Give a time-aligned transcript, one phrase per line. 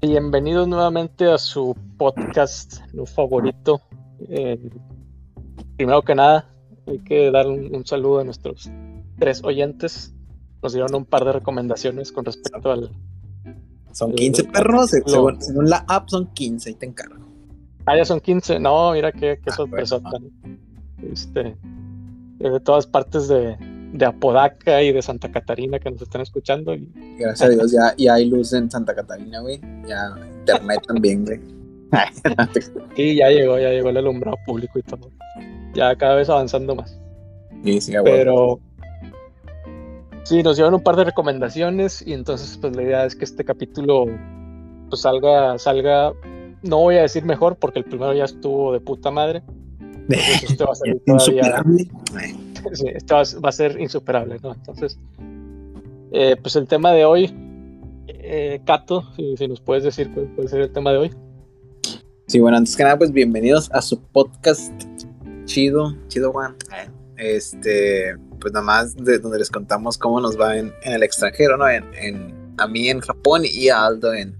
[0.00, 3.80] Bienvenidos nuevamente a su podcast, mi favorito.
[4.28, 4.70] Eh,
[5.76, 6.48] primero que nada,
[6.86, 8.70] hay que dar un, saludo a nuestros
[9.18, 10.14] tres oyentes.
[10.62, 12.92] Nos dieron un par de recomendaciones con respecto al.
[13.90, 17.26] Son 15 perros, según, la app son 15, y te encargo.
[17.84, 18.60] Ah, ya son 15.
[18.60, 20.00] No, mira qué, qué ah, sorpresa.
[21.02, 21.56] Este,
[22.38, 23.56] de todas partes de,
[23.92, 26.74] de Apodaca y de Santa Catarina que nos están escuchando.
[26.74, 26.90] Y...
[27.18, 29.60] Gracias a Dios, ya, ya hay luz en Santa Catarina, güey.
[29.86, 31.40] Ya internet también, güey.
[32.96, 35.10] y ya llegó, ya llegó el alumbrado público y todo.
[35.74, 36.98] Ya cada vez avanzando más.
[37.64, 38.60] Sí, sí, Pero
[40.24, 43.44] sí, nos dieron un par de recomendaciones y entonces pues la idea es que este
[43.44, 44.06] capítulo
[44.88, 46.12] pues salga, salga,
[46.62, 49.42] no voy a decir mejor porque el primero ya estuvo de puta madre.
[50.08, 51.62] este va a salir todavía
[52.72, 54.54] sí, esto va, a ser insuperable, ¿no?
[54.54, 54.98] Entonces,
[56.12, 57.34] eh, pues el tema de hoy,
[58.08, 61.10] eh, Cato, si, nos puedes decir cuál puede ser el tema de hoy.
[62.26, 64.72] Sí, bueno, antes que nada, pues bienvenidos a su podcast
[65.44, 66.56] chido, chido Juan.
[67.16, 71.68] Este, pues nada más de donde les contamos cómo nos va en, el extranjero, ¿no?
[71.68, 74.36] En, a mí en Japón y a Aldo en,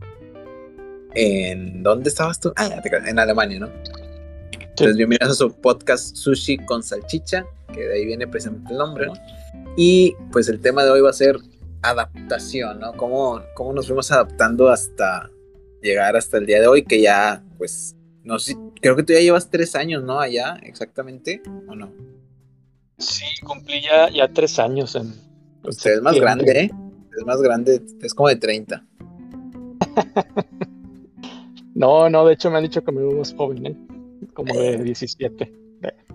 [1.15, 2.53] en ¿dónde estabas tú?
[2.57, 2.69] Ah,
[3.07, 3.69] en Alemania, ¿no?
[4.53, 9.09] Entonces, bienvenidos a su podcast Sushi con Salchicha que de ahí viene precisamente el nombre,
[9.77, 11.37] Y pues el tema de hoy va a ser
[11.83, 12.93] adaptación, ¿no?
[12.95, 15.31] Cómo, cómo nos fuimos adaptando hasta
[15.83, 19.21] llegar hasta el día de hoy, que ya, pues, no sé, creo que tú ya
[19.21, 20.19] llevas tres años, ¿no?
[20.21, 21.93] Allá, exactamente, ¿o no?
[22.99, 25.15] Sí, cumplí ya, ya tres años en...
[25.63, 26.71] Usted es más grande, ¿eh?
[27.17, 28.85] Es más grande, es como de 30.
[31.75, 33.77] no, no, de hecho me han dicho que me veo más joven, ¿eh?
[34.35, 35.68] Como de 17.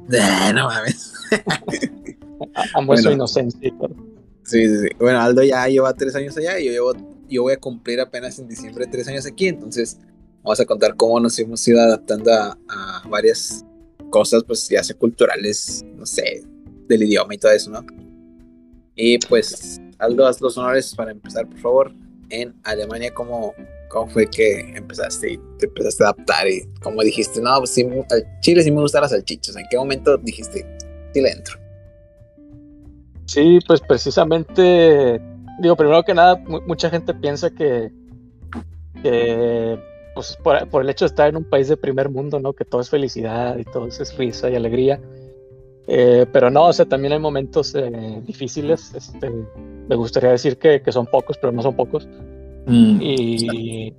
[0.08, 1.14] No mames.
[2.76, 3.72] Ambos bueno, inocencia.
[4.44, 4.88] Sí, sí, sí.
[5.00, 6.94] Bueno, Aldo ya lleva tres años allá y yo, llevo,
[7.30, 9.48] yo voy a cumplir apenas en diciembre tres años aquí.
[9.48, 9.98] Entonces,
[10.44, 12.58] vamos a contar cómo nos hemos ido adaptando a,
[13.10, 13.66] varias
[14.10, 16.44] cosas, pues ya sea culturales, no sé,
[16.88, 17.86] del idioma y todo eso, ¿no?
[18.96, 21.94] Y pues, Aldo, haz los honores para empezar, por favor.
[22.30, 23.54] En Alemania, ¿cómo,
[23.94, 26.48] ¿Cómo fue que empezaste y te empezaste a adaptar?
[26.48, 29.56] Y como dijiste, no, pues sí, al chile sí me gustan las salchichas.
[29.56, 30.66] ¿En qué momento dijiste,
[31.14, 31.60] sí le entro?
[33.26, 35.22] Sí, pues precisamente,
[35.62, 37.92] digo, primero que nada, mucha gente piensa que,
[40.16, 42.54] pues por, el hecho de estar en un país de primer mundo, ¿no?
[42.54, 45.00] Que todo es felicidad y todo es risa y alegría.
[45.86, 48.92] Eh, pero no, o sea, también hay momentos eh, difíciles.
[48.96, 49.30] Este,
[49.88, 52.08] me gustaría decir que, que, son pocos, pero no son pocos.
[52.66, 53.00] Mm.
[53.02, 53.94] y.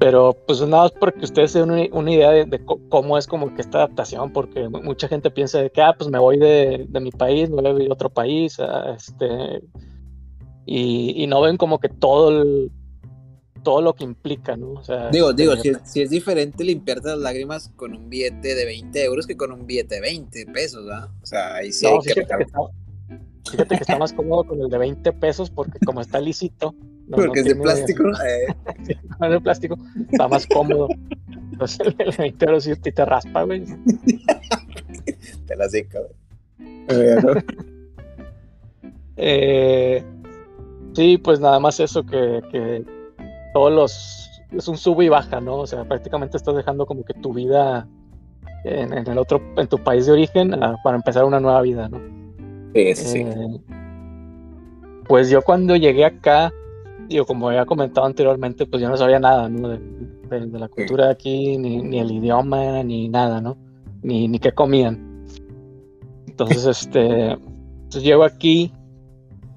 [0.00, 2.60] Pero pues nada más porque ustedes tienen una, idea de,
[2.90, 6.18] cómo es como que esta adaptación, porque mucha gente piensa de que, ah, pues me
[6.18, 8.58] voy de, mi país, me voy a vivir a otro país,
[8.94, 9.62] este,
[10.66, 12.44] y, no ven como que todo
[13.62, 14.82] todo lo que implica, ¿no?
[15.10, 19.38] digo, digo, si, es diferente limpiarte las lágrimas con un billete de 20 euros que
[19.38, 20.84] con un billete de 20 pesos.
[20.84, 22.26] O sea, ahí sí hay que,
[23.50, 26.74] fíjate que está más cómodo con el de 20 pesos porque como está lícito,
[27.10, 28.04] porque es de plástico.
[28.24, 28.54] Eh.
[28.88, 29.78] es de plástico.
[30.10, 30.88] Está más cómodo.
[31.52, 33.64] Entonces el 20 euros si te raspa, güey.
[35.46, 37.44] te la seca, güey.
[39.16, 40.04] eh,
[40.94, 42.84] sí, pues nada más eso que, que
[43.52, 44.42] todos los.
[44.52, 45.56] Es un sube y baja, ¿no?
[45.56, 47.88] O sea, prácticamente estás dejando como que tu vida
[48.64, 52.00] en, el otro, en tu país de origen ah, para empezar una nueva vida, ¿no?
[52.74, 53.18] Sí, sí.
[53.20, 53.60] Eh,
[55.06, 56.52] pues yo cuando llegué acá,
[57.08, 59.68] digo, como había comentado anteriormente, pues yo no sabía nada, ¿no?
[59.68, 59.80] De,
[60.30, 63.56] la cultura de aquí, ni, el idioma, ni nada, ¿no?
[64.02, 65.24] Ni, ni qué comían.
[66.26, 68.72] Entonces, este, entonces llego aquí,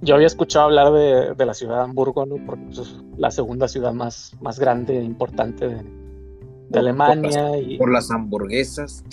[0.02, 0.94] yo había escuchado hablar
[1.36, 2.36] de, la ciudad de Hamburgo, ¿no?
[2.46, 7.48] Porque pues, es la segunda ciudad más, más grande e importante de, Alemania.
[7.48, 7.78] Por, y...
[7.78, 9.04] por las hamburguesas.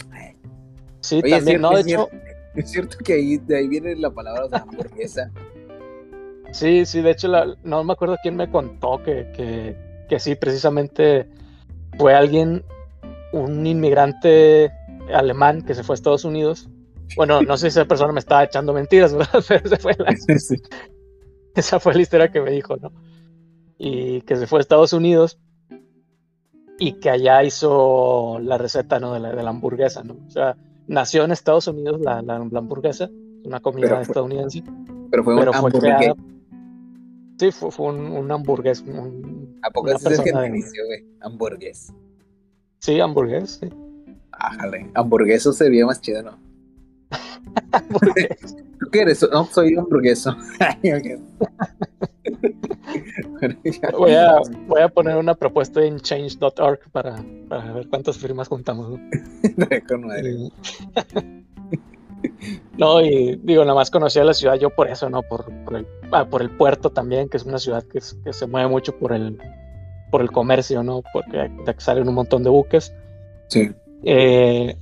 [1.00, 1.70] Sí, también, ¿no?
[1.70, 2.08] De hecho...
[2.54, 5.28] Es cierto que ahí, de ahí viene la palabra de hamburguesa.
[6.54, 7.28] Sí, sí, de hecho
[7.64, 9.76] no me acuerdo quién me contó que,
[10.08, 11.28] que, sí, precisamente
[11.98, 12.64] fue alguien,
[13.32, 14.70] un inmigrante
[15.12, 16.68] alemán que se fue a Estados Unidos.
[17.16, 19.42] Bueno, no sé si esa persona me estaba echando mentiras, ¿verdad?
[19.48, 20.14] Pero esa fue la,
[21.56, 22.92] esa fue la historia que me dijo, ¿no?
[23.76, 25.40] Y que se fue a Estados Unidos
[26.78, 29.12] y que allá hizo la receta, ¿no?
[29.12, 30.18] De la, de la hamburguesa, ¿no?
[30.24, 30.56] O sea,
[30.86, 33.10] nació en Estados Unidos la, la, hamburguesa,
[33.42, 34.62] una comida estadounidense.
[35.10, 36.14] Pero fue, pero fue creada
[37.38, 38.82] Sí, fue, fue un, un, hamburgués.
[38.82, 41.04] Un, ¿A poco es que inició, güey?
[41.20, 41.92] Hamburgués.
[42.78, 43.68] Sí, hamburgués, sí.
[44.32, 46.38] Ájale, hamburgueso sería más chido, ¿no?
[48.80, 49.26] ¿Tú qué eres?
[49.32, 50.36] No, soy hamburgueso.
[53.98, 58.90] voy, a, voy a poner una propuesta en change.org para, para ver cuántas firmas juntamos.
[58.90, 59.00] ¿no?
[62.78, 65.22] No, y digo, nada más conocía la ciudad yo por eso, ¿no?
[65.22, 68.46] Por, por, el, ah, por el puerto también, que es una ciudad que, que, se
[68.46, 69.38] mueve mucho por el,
[70.10, 71.02] por el comercio, ¿no?
[71.12, 72.92] Porque salen un montón de buques.
[73.48, 73.70] Sí.
[74.02, 74.76] Eh,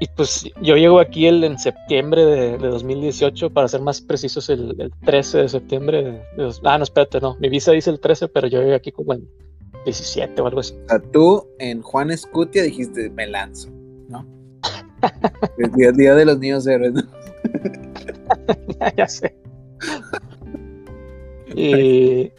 [0.00, 4.50] y pues yo llego aquí el, en septiembre de, de 2018, para ser más precisos,
[4.50, 6.02] el, el 13 de septiembre.
[6.02, 6.10] De,
[6.44, 7.36] de, ah, no, espérate, no.
[7.40, 9.26] Mi visa dice el 13, pero yo llegué aquí como el
[9.84, 10.74] 17 o algo así.
[10.84, 13.70] O sea, tú en Juan Escutia dijiste, me lanzo.
[15.58, 17.02] El día, día, de los niños héroes, ¿no?
[18.96, 19.36] ya sé.
[21.54, 22.30] Y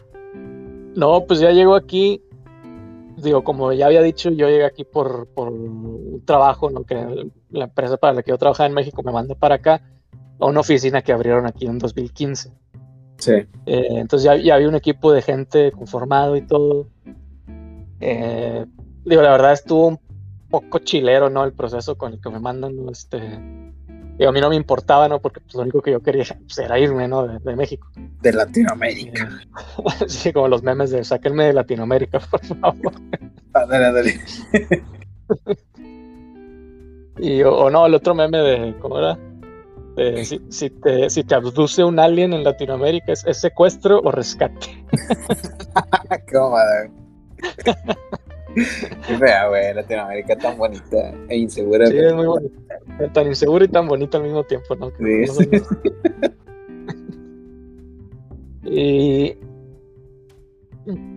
[0.94, 2.22] no, pues ya llego aquí
[3.24, 6.84] digo, como ya había dicho, yo llegué aquí por, por un trabajo, ¿no?
[6.84, 9.82] que la empresa para la que yo trabajaba en México me mandó para acá,
[10.40, 12.52] a una oficina que abrieron aquí en 2015.
[13.18, 13.32] Sí.
[13.32, 16.88] Eh, entonces ya, ya, había un equipo de gente conformado y todo.
[18.00, 18.66] Eh,
[19.04, 19.98] digo, la verdad estuvo un
[20.60, 21.42] poco chilero, ¿no?
[21.42, 22.92] El proceso con el que me mandan, ¿no?
[22.92, 23.18] Este,
[24.16, 25.20] digo, a mí no me importaba, ¿no?
[25.20, 27.26] Porque pues, lo único que yo quería pues, era irme, ¿no?
[27.26, 27.88] De, de México.
[28.20, 29.40] De Latinoamérica.
[30.00, 32.92] Eh, sí, como los memes de sáquenme de Latinoamérica, por favor.
[33.52, 34.20] Ah, dale, dale.
[37.18, 39.18] y o, o, no, el otro meme de, ¿cómo era?
[39.96, 44.12] De, si, si, te, si te abduce un alien en Latinoamérica, ¿es, es secuestro o
[44.12, 44.84] rescate?
[46.32, 46.56] ¿Cómo,
[49.06, 51.86] Qué fea, güey, Latinoamérica tan bonita e insegura.
[51.86, 52.78] Sí, es muy bonita.
[53.12, 54.90] Tan insegura y tan bonita al mismo tiempo, ¿no?
[54.98, 55.50] Sí, sí.
[58.64, 59.36] y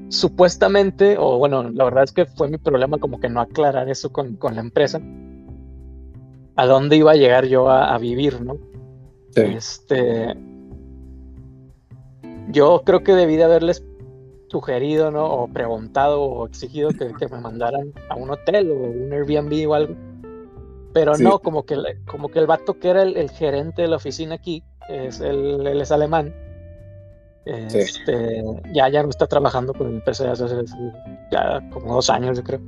[0.10, 4.12] supuestamente, o bueno, la verdad es que fue mi problema como que no aclarar eso
[4.12, 5.02] con, con la empresa.
[6.56, 8.58] A dónde iba a llegar yo a, a vivir, ¿no?
[9.32, 9.42] Sí.
[9.42, 10.36] Este.
[12.50, 13.86] Yo creo que debí de haberles
[14.48, 15.26] sugerido, ¿no?
[15.26, 19.74] O preguntado o exigido que, que, me mandaran a un hotel o un Airbnb o
[19.74, 19.96] algo.
[20.94, 21.24] Pero sí.
[21.24, 24.36] no, como que, como que el vato que era el, el gerente de la oficina
[24.36, 26.34] aquí, es el, él es alemán.
[27.46, 28.48] Este, sí.
[28.74, 30.46] ya, ya no está trabajando con la empresa hace
[31.32, 32.60] ya como dos años, yo creo.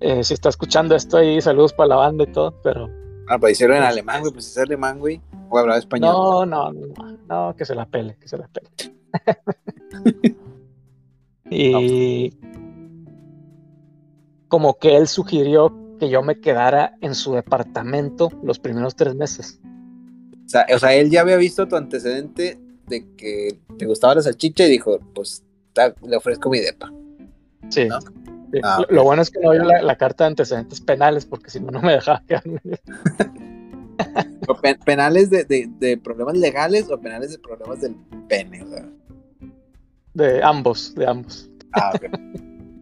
[0.00, 2.88] Eh, si está escuchando esto ahí, saludos para la banda y todo, pero.
[3.28, 5.20] Ah, pues hicieron en alemán, güey, pues es alemán, güey.
[5.48, 6.12] O hablaba español.
[6.12, 8.68] No, no, no, no, que se la pele, que se la pele.
[11.50, 12.34] Y
[14.48, 19.60] como que él sugirió que yo me quedara en su departamento los primeros tres meses.
[20.46, 24.22] O sea, o sea, él ya había visto tu antecedente de que te gustaba la
[24.22, 26.90] salchicha y dijo, pues ta, le ofrezco mi depa.
[27.68, 27.86] Sí.
[27.86, 28.00] ¿no?
[28.00, 28.08] sí.
[28.62, 28.82] Ah.
[28.88, 31.82] Lo bueno es que no la, la, carta de antecedentes penales, porque si no, no
[31.82, 32.60] me dejaba quedarme.
[34.86, 37.96] ¿Penales de, de, de, problemas legales o penales de problemas del
[38.28, 38.62] pene?
[38.62, 38.88] O sea.
[40.18, 41.48] De ambos, de ambos.
[41.74, 42.10] Ah, okay.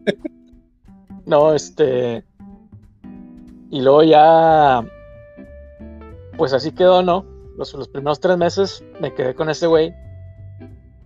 [1.27, 2.25] no, este.
[3.71, 4.83] Y luego ya.
[6.39, 7.27] Pues así quedó, ¿no?
[7.59, 9.95] Los, los primeros tres meses me quedé con ese güey.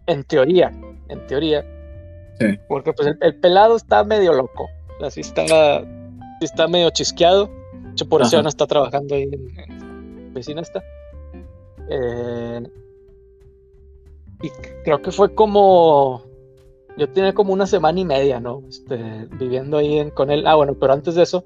[0.06, 0.72] En teoría,
[1.08, 1.66] en teoría.
[2.38, 2.60] Sí.
[2.68, 4.70] Porque pues el, el, pelado está medio loco.
[5.02, 7.50] Así está, sí está medio chisqueado.
[7.72, 10.80] De hecho, por eso ya no está trabajando ahí en, en vecina está.
[11.88, 12.62] Eh,
[14.42, 14.50] y
[14.84, 16.24] creo que fue como
[16.96, 18.62] yo tenía como una semana y media, ¿no?
[18.68, 20.46] Este, viviendo ahí en, con él.
[20.46, 21.44] Ah, bueno, pero antes de eso,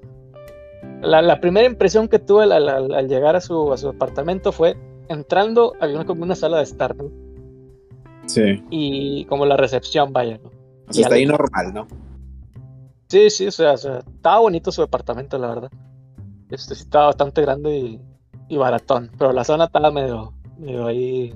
[1.01, 4.75] la, la primera impresión que tuve al, llegar a su, a su apartamento fue
[5.07, 7.09] entrando, había una, como una sala de estar, ¿no?
[8.25, 8.63] Sí.
[8.69, 10.49] Y como la recepción, vaya, ¿no?
[10.89, 11.87] O sea, está ahí normal, ¿no?
[13.07, 15.71] Sí, sí, o sea, o sea, estaba bonito su departamento, la verdad.
[16.49, 18.01] Este sí estaba bastante grande y,
[18.49, 21.33] y baratón, pero la zona estaba medio, medio ahí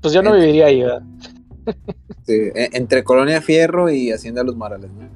[0.00, 1.02] pues yo no viviría ahí, ¿verdad?
[2.24, 5.08] Sí, e, entre Colonia Fierro y Hacienda Los Morales, ¿no?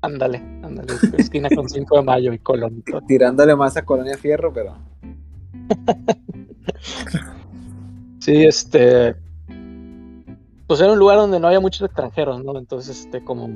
[0.00, 2.82] Ándale, ándale, esquina con 5 de mayo y Colón.
[3.06, 4.76] Tirándole más a Colonia Fierro, pero.
[8.18, 9.14] sí, este.
[10.66, 12.58] Pues era un lugar donde no había muchos extranjeros, ¿no?
[12.58, 13.48] Entonces, este, como,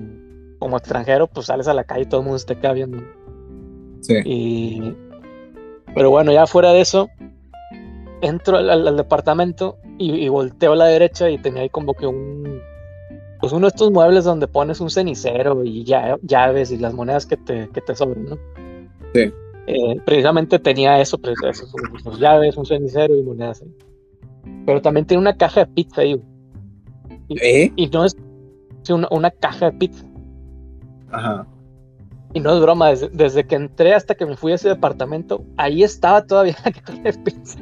[0.59, 3.03] como extranjero, pues sales a la calle y todo el mundo te queda viendo.
[4.03, 4.15] Sí.
[4.25, 4.95] Y.
[5.95, 7.09] Pero bueno, ya fuera de eso,
[8.21, 11.95] entro al, al, al departamento y, y, volteo a la derecha y tenía ahí como
[11.95, 12.61] que un
[13.41, 17.26] pues uno de estos muebles donde pones un cenicero y ya, llaves y las monedas
[17.26, 18.38] que te, que te sobran, ¿no?
[19.15, 19.33] Sí.
[19.67, 21.67] Eh, precisamente tenía eso, pues, eso
[22.19, 23.75] llaves, un cenicero y monedas ahí.
[24.65, 26.21] Pero también tiene una caja de pizza ahí.
[27.29, 27.73] Y, ¿Eh?
[27.76, 28.17] y no es
[28.83, 30.05] sí, una, una, caja de pizza.
[31.11, 31.47] Ajá.
[32.33, 35.45] Y no es broma, desde, desde, que entré hasta que me fui a ese departamento,
[35.57, 37.59] ahí estaba todavía la caja de pizza.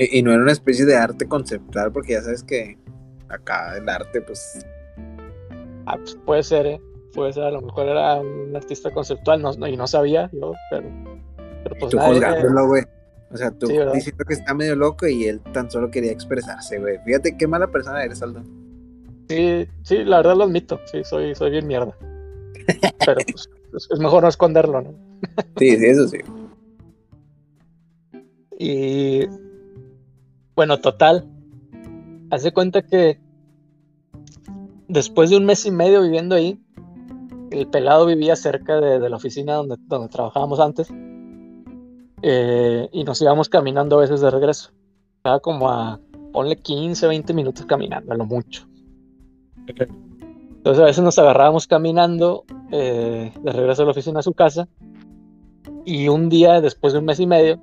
[0.00, 2.78] Y, y no era una especie de arte conceptual, porque ya sabes que
[3.28, 4.66] acá el arte, pues.
[5.84, 6.80] Ah, pues puede ser, ¿eh?
[7.12, 10.88] Puede ser, a lo mejor era un artista conceptual no, y no sabía yo, pero.
[11.62, 11.98] pero pues tú
[12.66, 12.84] güey.
[13.32, 16.98] O sea, tú diciendo que está medio loco y él tan solo quería expresarse, güey.
[17.04, 18.42] Fíjate qué mala persona eres, Aldo.
[19.28, 20.80] Sí, sí, la verdad lo admito.
[20.90, 21.94] Sí, soy, soy bien mierda.
[23.04, 23.48] Pero pues,
[23.90, 24.94] es mejor no esconderlo, ¿no?
[25.58, 26.18] sí, sí, eso sí.
[28.58, 29.28] Y
[30.60, 31.24] bueno, total.
[32.30, 33.18] Hace cuenta que
[34.88, 36.60] después de un mes y medio viviendo ahí,
[37.50, 40.92] el pelado vivía cerca de, la oficina donde, donde trabajábamos antes.
[42.20, 44.72] Eh, y nos íbamos caminando a veces de regreso.
[45.16, 45.98] Estaba como a,
[46.30, 48.66] ponle 15, 20 minutos caminando, a lo mucho.
[49.66, 54.68] Entonces a veces nos agarrábamos caminando eh, de regreso a la oficina a su casa.
[55.86, 57.58] Y un día, después de un mes y medio,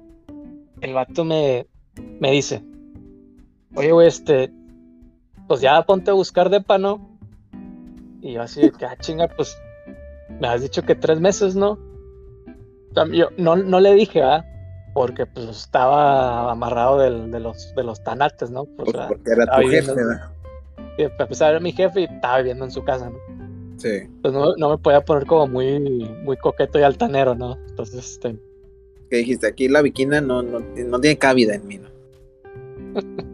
[0.82, 1.68] el vato me,
[2.20, 2.64] me dice,
[3.78, 4.52] oye, güey, este,
[5.48, 7.18] pues ya ponte a buscar de ¿no?
[8.22, 9.58] Y yo así, que, ah, chinga, pues,
[10.40, 11.78] me has dicho que tres meses, ¿no?
[13.14, 14.44] Yo no, no le dije, ¿ah?
[14.94, 18.66] Porque pues estaba amarrado de, los, de los tanates, ¿no?
[18.66, 20.32] Pues, porque era tu jefe, ¿verdad?
[21.20, 23.18] A pesar de mi jefe y estaba viviendo en su casa, ¿no?
[23.78, 24.10] Sí.
[24.24, 25.80] Pues no, no, me podía poner como muy,
[26.24, 27.60] muy coqueto y altanero, ¿no?
[27.70, 28.36] Entonces, este...
[29.12, 29.46] ¿Qué dijiste?
[29.46, 31.90] Aquí la viquina no, no, no tiene cabida en mí, ¿no?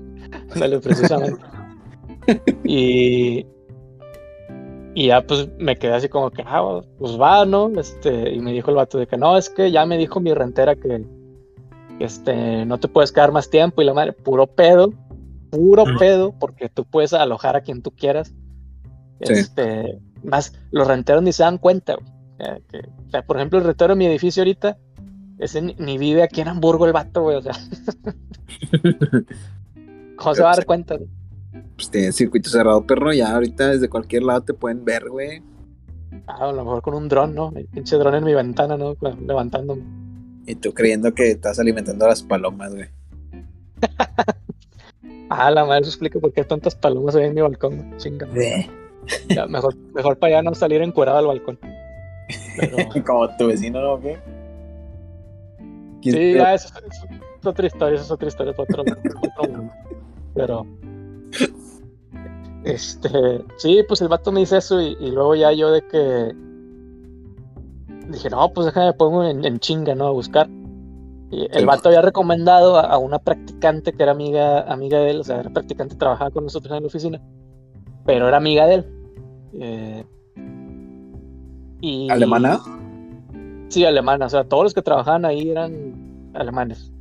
[0.82, 1.42] Precisamente.
[2.64, 3.46] y,
[4.96, 7.72] y ya pues me quedé así como que, ah, pues va, ¿no?
[7.80, 10.34] Este, y me dijo el vato de que no, es que ya me dijo mi
[10.34, 11.06] rentera que,
[12.00, 14.94] este, no te puedes quedar más tiempo y la madre, puro pedo,
[15.52, 18.34] puro pedo, porque tú puedes alojar a quien tú quieras.
[19.20, 23.98] Este, más, los renteros ni se dan cuenta, o sea, por ejemplo, el rentero de
[23.98, 24.78] mi edificio ahorita,
[25.40, 27.54] ese ni, vive aquí en Hamburgo el vato, güey, o sea.
[30.16, 30.98] ¿Cómo se va a dar cuenta?
[31.76, 33.14] Pues tiene circuito cerrado, perro.
[33.14, 35.42] Ya ahorita desde cualquier lado te pueden ver, güey.
[36.28, 37.52] Ah, a lo mejor con un dron, ¿no?
[37.56, 38.96] El pinche dron en mi ventana, ¿no?
[39.26, 39.84] Levantándome.
[40.46, 42.90] Y tú creyendo que estás alimentando a las palomas, güey.
[45.30, 48.28] ah, la madre, eso explica por qué tantas palomas hay en mi balcón, chinga.
[49.28, 51.60] Ya, mejor, mejor para allá no salir encuerado al balcón.
[53.06, 54.00] Como tu vecino, ¿no?
[54.00, 54.18] ¿Qué?
[56.04, 59.70] Sí, ya, eso, es otra historia, eso es otra historia, otro, otro
[60.34, 60.66] Pero.
[62.64, 63.44] Este.
[63.58, 66.34] Sí, pues el vato me dice eso y, luego ya yo de que.
[68.10, 70.08] Dije, no, pues déjame pongo en, chinga, ¿no?
[70.08, 70.50] A buscar.
[71.32, 75.24] Y el vato había recomendado a, una practicante que era amiga, amiga de él, o
[75.24, 77.22] sea, era practicante, trabajaba con nosotros en la oficina,
[78.06, 78.86] pero era amiga de él.
[79.54, 80.06] Eh,
[81.82, 82.60] y, ¿Alemana?
[83.70, 86.93] Sí, alemana, o sea, todos los que trabajaban ahí eran alemanes.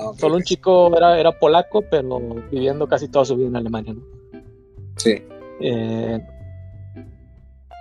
[0.00, 2.18] Ah, Solo un chico era, era polaco, pero
[2.50, 4.02] viviendo casi toda su vida en Alemania, ¿no?
[4.96, 5.22] Sí.
[5.60, 6.18] Eh,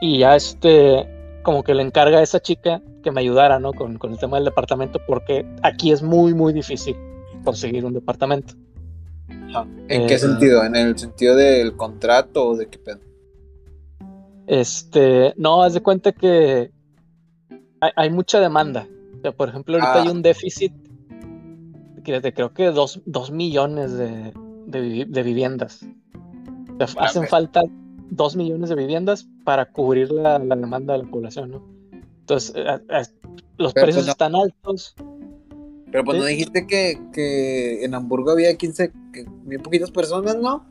[0.02, 1.08] y ya este,
[1.44, 3.72] como que le encarga a esa chica que me ayudara, ¿no?
[3.74, 6.96] Con, el tema del departamento, porque aquí es muy, muy difícil
[7.44, 8.54] conseguir un departamento.
[9.88, 10.64] ¿En qué eh, sentido?
[10.64, 13.00] ¿En el sentido del contrato o de qué pedo?
[14.46, 16.72] Este, no, haz de cuenta que
[17.80, 18.88] hay, mucha demanda.
[19.38, 20.12] por ejemplo, ahorita hay ah.
[20.12, 20.74] un déficit
[22.04, 23.02] de creo que dos,
[23.32, 24.34] millones de,
[25.24, 25.86] viviendas.
[26.80, 27.62] Ah, hacen falta
[28.10, 31.64] dos millones de viviendas para cubrir la, demanda de la población, ¿no?
[32.22, 32.56] Entonces,
[33.58, 34.96] los precios pues están altos.
[35.92, 38.92] Pero pues no dijiste que, en Hamburgo había 15,
[39.46, 40.66] muy poquitas personas, ¿no?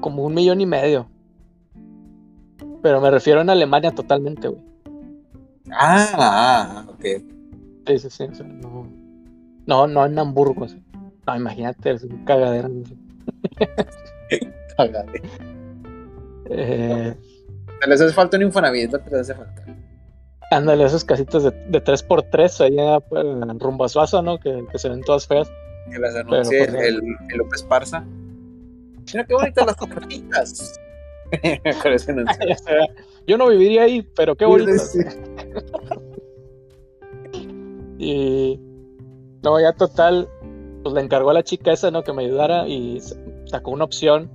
[0.00, 1.08] Como un millón y medio.
[2.82, 4.62] Pero me refiero en Alemania totalmente, güey.
[5.72, 7.04] Ah, ah, ok.
[7.86, 8.24] Sí, sí, sí.
[8.44, 8.88] no,
[9.66, 10.66] no, no en Hamburgo.
[11.26, 12.70] No, imagínate, es un cagadero.
[14.76, 15.24] cagadero.
[16.50, 17.14] Eh,
[17.86, 19.64] les hace falta un Infonavit, lo que les hace falta.
[20.50, 24.38] Ándale, esos casitos de, de 3x3 allá pues, en rumbo a Suazo, ¿no?
[24.38, 25.50] Que, que, se ven todas feas.
[25.90, 28.04] Que las anuncie pues, el, el, López Parza.
[29.12, 30.80] Mira qué bonitas las casitas.
[33.26, 34.70] Yo no viviría ahí, pero qué bonito.
[37.98, 38.60] y
[39.46, 40.28] no, ya total,
[40.82, 42.02] pues le encargó a la chica esa, ¿no?
[42.02, 43.00] Que me ayudara y
[43.44, 44.28] sacó una opción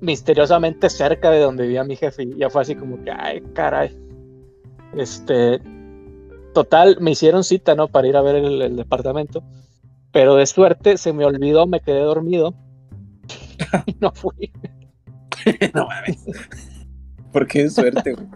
[0.00, 2.22] misteriosamente cerca de donde vivía mi jefe.
[2.22, 3.90] Y ya fue así como que, ay, caray.
[4.96, 5.60] Este,
[6.54, 7.88] total, me hicieron cita, ¿no?
[7.88, 9.42] Para ir a ver el, departamento.
[10.12, 12.54] Pero de suerte se me olvidó, me quedé dormido.
[13.86, 14.52] y no fui.
[15.74, 16.24] no mames.
[17.32, 18.28] ¿Por qué de suerte, güey?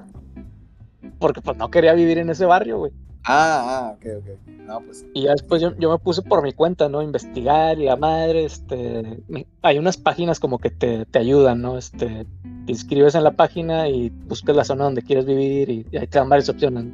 [1.21, 2.93] Porque pues no quería vivir en ese barrio, güey.
[3.29, 4.49] Ah, ah, ok, ok.
[4.67, 5.05] No, pues.
[5.13, 7.03] Y ya después yo, yo me puse por mi cuenta, ¿no?
[7.03, 9.21] Investigar y la madre, este.
[9.63, 11.77] Hay unas páginas como que te, te ayudan, ¿no?
[11.77, 12.25] Este.
[12.67, 16.07] Te inscribes en la página y buscas la zona donde quieres vivir y, y ahí
[16.07, 16.85] te dan varias opciones.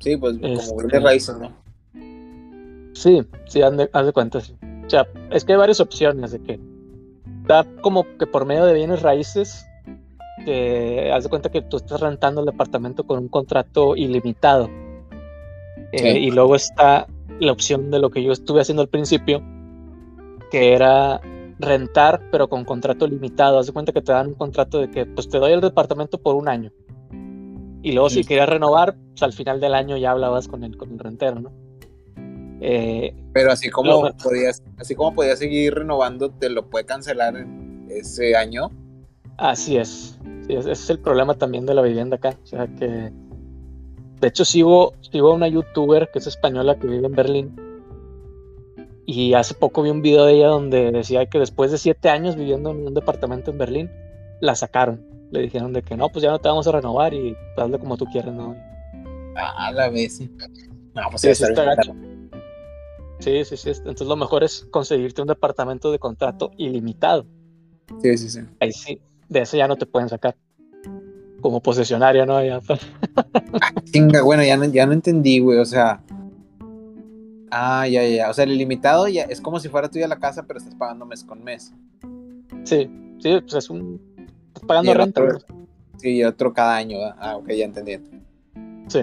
[0.00, 1.52] Sí, pues Este- como de raíces, ¿no?
[2.94, 4.40] Sí, sí, haz de, haz de cuenta.
[4.40, 4.56] sí.
[4.86, 6.58] O sea, es que hay varias opciones de que
[7.46, 9.64] da como que por medio de bienes raíces,
[10.44, 14.68] que haz de cuenta que tú estás rentando el departamento con un contrato ilimitado.
[15.96, 16.18] Eh, Sí.
[16.18, 17.06] y luego está
[17.40, 19.42] la opción de lo que yo estuve haciendo al principio,
[20.50, 21.20] que era
[21.58, 23.58] rentar, pero con contrato limitado.
[23.58, 26.18] Haz de cuenta que te dan un contrato de que pues te doy el departamento
[26.18, 26.70] por un año.
[27.82, 28.24] Y luego si Mm.
[28.24, 31.52] querías renovar, pues al final del año ya hablabas con el, con el rentero, ¿no?
[32.60, 34.16] Eh, Pero así como No.
[34.22, 37.46] podías, así como podías seguir renovando, te lo puede cancelar
[37.90, 38.70] ese año.
[39.36, 40.18] Así es.
[40.46, 42.34] Sí, ese es el problema también de la vivienda acá.
[42.42, 43.12] O sea que.
[44.20, 47.56] De hecho, sigo, sigo a una youtuber que es española que vive en Berlín.
[49.04, 52.34] Y hace poco vi un video de ella donde decía que después de siete años
[52.34, 53.90] viviendo en un departamento en Berlín,
[54.40, 55.04] la sacaron.
[55.30, 57.96] Le dijeron de que no, pues ya no te vamos a renovar y hazle como
[57.96, 58.56] tú quieras, ¿no?
[59.36, 60.20] Ah, la vez.
[60.20, 61.76] No, pues Sí, sí, sí está.
[63.18, 63.70] Sí, sí, sí.
[63.70, 67.26] Entonces lo mejor es conseguirte un departamento de contrato ilimitado.
[68.02, 68.40] sí, sí, sí.
[68.60, 70.36] Ahí sí, de ese ya no te pueden sacar.
[71.40, 72.42] Como posesionario, ¿no?
[72.44, 72.60] Ya,
[73.92, 75.58] Chinga, bueno, ya no, ya no entendí, güey.
[75.58, 76.02] O sea.
[77.50, 78.30] Ah, ya, ya.
[78.30, 81.06] O sea, el ilimitado ya es como si fuera tuya la casa, pero estás pagando
[81.06, 81.72] mes con mes.
[82.64, 84.00] Sí, sí, pues es un.
[84.48, 85.22] Estás pagando renta.
[85.22, 85.66] otro- ¿no?
[85.98, 86.98] Sí, y otro cada año.
[86.98, 87.16] ¿verdad?
[87.18, 87.98] Ah, ok, ya entendí.
[88.88, 89.00] Sí.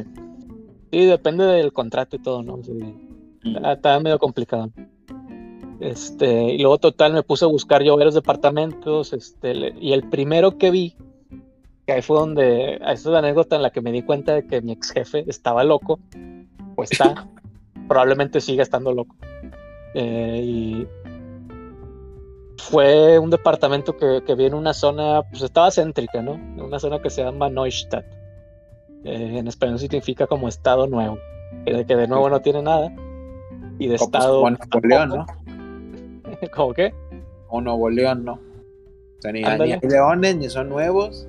[0.91, 2.61] Sí, depende del contrato y todo, ¿no?
[2.63, 2.71] Sí,
[3.43, 4.69] está, está medio complicado.
[5.79, 10.57] Este, y luego total me puse a buscar yo varios departamentos, este, y el primero
[10.57, 10.95] que vi,
[11.85, 14.47] que ahí fue donde, esa es la anécdota en la que me di cuenta de
[14.47, 15.99] que mi ex jefe estaba loco,
[16.75, 17.27] pues está,
[17.87, 19.15] probablemente siga estando loco.
[19.93, 20.87] Eh, y
[22.57, 26.35] fue un departamento que, que vi en una zona, pues estaba céntrica, ¿no?
[26.35, 28.05] En una zona que se llama Neustadt.
[29.03, 31.17] Eh, en español significa como estado nuevo,
[31.65, 32.93] que de, que de nuevo no tiene nada.
[33.77, 34.41] Y de O, pues, estado.
[34.41, 35.25] como Nuevo León, ¿no?
[36.55, 36.93] ¿Cómo qué?
[37.49, 38.33] O Nuevo León, ¿no?
[38.33, 41.27] O sea, ni, ni hay leones, ni son nuevos.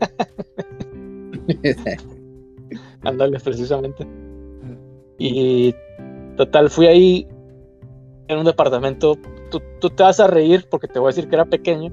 [3.02, 4.06] Ándale, precisamente.
[5.18, 5.74] Y
[6.36, 7.28] total, fui ahí
[8.28, 9.16] en un departamento.
[9.50, 11.92] Tú, tú te vas a reír porque te voy a decir que era pequeño.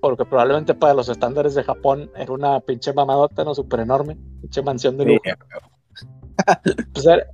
[0.00, 3.54] Porque probablemente para los estándares de Japón era una pinche mamadota, ¿no?
[3.54, 4.16] Súper enorme.
[4.40, 5.20] Pinche mansión de lujo.
[6.92, 7.24] Pues era,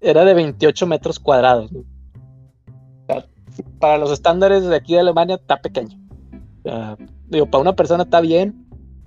[0.00, 1.70] era de 28 metros cuadrados.
[1.72, 1.80] ¿no?
[1.80, 3.26] O sea,
[3.78, 5.98] para los estándares de aquí de Alemania está pequeño.
[6.60, 6.96] O sea,
[7.28, 8.63] digo, para una persona está bien,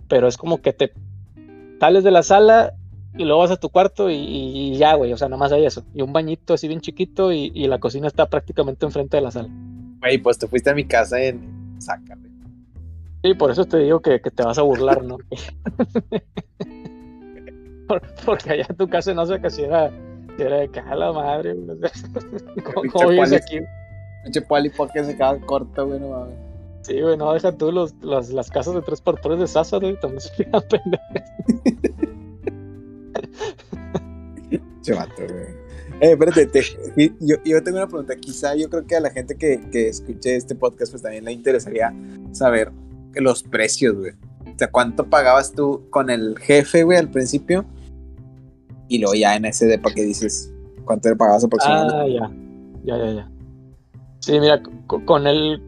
[0.08, 0.91] pero es como que te
[1.80, 2.74] sales de la sala
[3.17, 5.12] y luego vas a tu cuarto y, y ya, güey.
[5.13, 5.84] O sea, nomás hay eso.
[5.93, 9.32] Y un bañito así bien chiquito y, y la cocina está prácticamente enfrente de la
[9.32, 9.50] sala.
[10.00, 12.28] Güey, pues te fuiste a mi casa en Sácame.
[13.24, 15.17] Sí, por eso te digo que, que te vas a burlar, ¿no?
[17.88, 19.89] Por- Porque allá en tu casa no sé que si era,
[20.36, 21.54] si era de que a la madre.
[21.54, 21.78] güey.
[22.63, 23.60] ¿Cómo, cómo vives aquí?
[24.24, 26.36] Pinche pali porque se queda corto, güey, no mames.
[26.88, 30.21] Sí, güey, no, deja tú los, las, las casas de 3x3 de Sasa, güey, también
[30.21, 31.32] se quedan pendejas.
[34.82, 35.67] Che vato, güey.
[36.00, 38.15] Eh, espérate, te- yo, yo tengo una pregunta.
[38.15, 41.32] Quizá yo creo que a la gente que, que escuche este podcast, pues también le
[41.34, 41.93] interesaría
[42.32, 42.71] saber
[43.15, 44.12] los precios, güey.
[44.12, 47.65] O sea, ¿cuánto pagabas tú con el jefe, güey, al principio?
[48.88, 50.54] Y luego ya en ese depa que dices,
[50.86, 51.97] ¿cuánto le pagabas aproximadamente?
[51.97, 52.32] Ah, ya.
[52.86, 53.32] Ya, ya, ya.
[54.19, 55.62] Sí, mira, co- con el,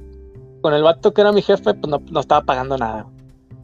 [0.61, 3.05] con el vato que era mi jefe, pues no, no estaba pagando nada.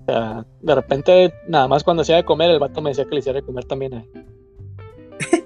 [0.01, 3.12] O sea, de repente, nada más cuando hacía de comer, el vato me decía que
[3.12, 4.25] le hiciera de comer también a él.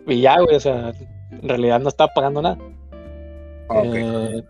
[0.07, 0.93] Y ya, güey, o sea,
[1.31, 2.57] en realidad no estaba pagando nada.
[3.83, 4.43] Eh,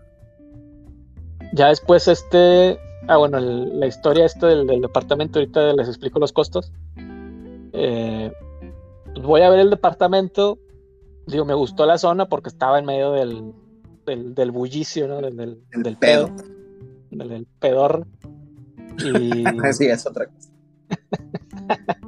[1.52, 6.18] ya después este, ah bueno, el- la historia esto del, del departamento, ahorita les explico
[6.18, 6.72] los costos.
[7.72, 8.32] Eh,
[9.14, 10.58] pues voy a ver el departamento,
[11.26, 13.52] digo, me gustó la zona porque estaba en medio del,
[14.06, 15.20] del, del bullicio, ¿no?
[15.20, 16.34] Del, del, El del pedo.
[16.34, 16.44] pedo,
[17.10, 18.06] del, del pedor.
[18.98, 20.50] Y, sí, es otra cosa.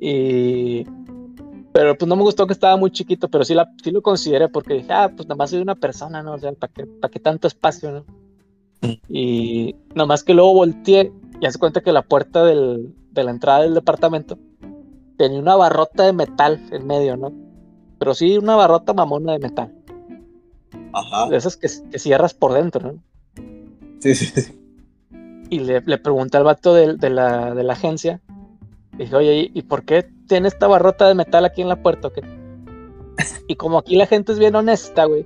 [0.00, 0.84] y
[1.72, 4.48] pero pues no me gustó que estaba muy chiquito, pero sí, la, sí lo consideré
[4.48, 6.34] porque dije, ah, pues nada más soy una persona, ¿no?
[6.34, 8.04] O sea, ¿para qué, para qué tanto espacio, no?
[9.08, 13.30] Y nada más que luego volteé y hace cuenta que la puerta del, de la
[13.30, 14.38] entrada del departamento
[15.16, 17.32] tenía una barrota de metal en medio, ¿no?
[17.98, 19.72] Pero sí, una barrota mamona de metal.
[20.92, 21.28] Ajá.
[21.30, 23.02] De esas que, que cierras por dentro, ¿no?
[24.02, 24.58] Sí, sí, sí.
[25.48, 28.20] Y le, le pregunté al vato de, de la, de la agencia.
[28.98, 32.10] Dije, oye, ¿y- ¿y por qué tiene esta barrota de metal aquí en la puerta.
[33.46, 35.24] Y como aquí la gente es bien honesta, güey,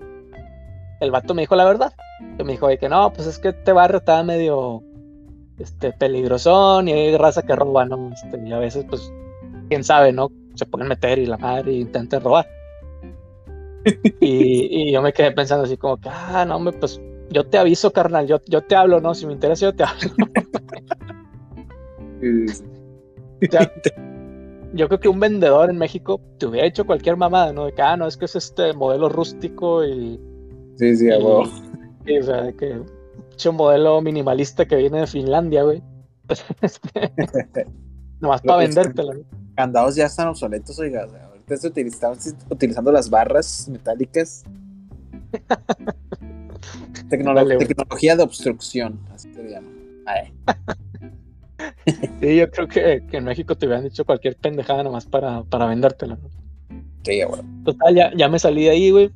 [1.00, 1.94] el vato me dijo la verdad.
[2.36, 4.82] Que me dijo, que no, pues es que este barrio está medio
[5.58, 8.10] este, peligrosón y hay raza que roba, ¿no?
[8.12, 9.10] Este, y a veces, pues,
[9.68, 10.30] quién sabe, ¿no?
[10.54, 12.46] Se pueden meter y la madre intenta robar.
[14.20, 17.92] y, yo me quedé pensando así como que, ah, no, hombre, pues yo te aviso,
[17.92, 19.14] carnal, yo, yo te hablo, ¿no?
[19.14, 20.10] Si me interesa, yo te hablo.
[24.72, 27.66] yo creo que un vendedor en México te hubiera hecho cualquier mamada, ¿no?
[27.66, 30.20] De que, ah, no, es que es este modelo rústico y.
[30.76, 31.46] Sí, sí, a o
[32.22, 32.80] sea, que
[33.48, 35.82] un modelo minimalista que viene de Finlandia, güey.
[38.20, 39.12] Nomás para vendértelo.
[39.54, 41.02] Candados ya están obsoletos, oiga.
[41.02, 42.18] ahorita se estaban
[42.50, 44.44] utilizando las barras metálicas.
[47.08, 49.68] tecnología de obstrucción, así se llama.
[52.20, 56.18] sí, yo creo que, en México te hubieran dicho cualquier pendejada nomás para, para vendértela.
[57.02, 57.42] Sí, güey.
[57.64, 59.10] Total, ya, ya me salí de ahí, güey.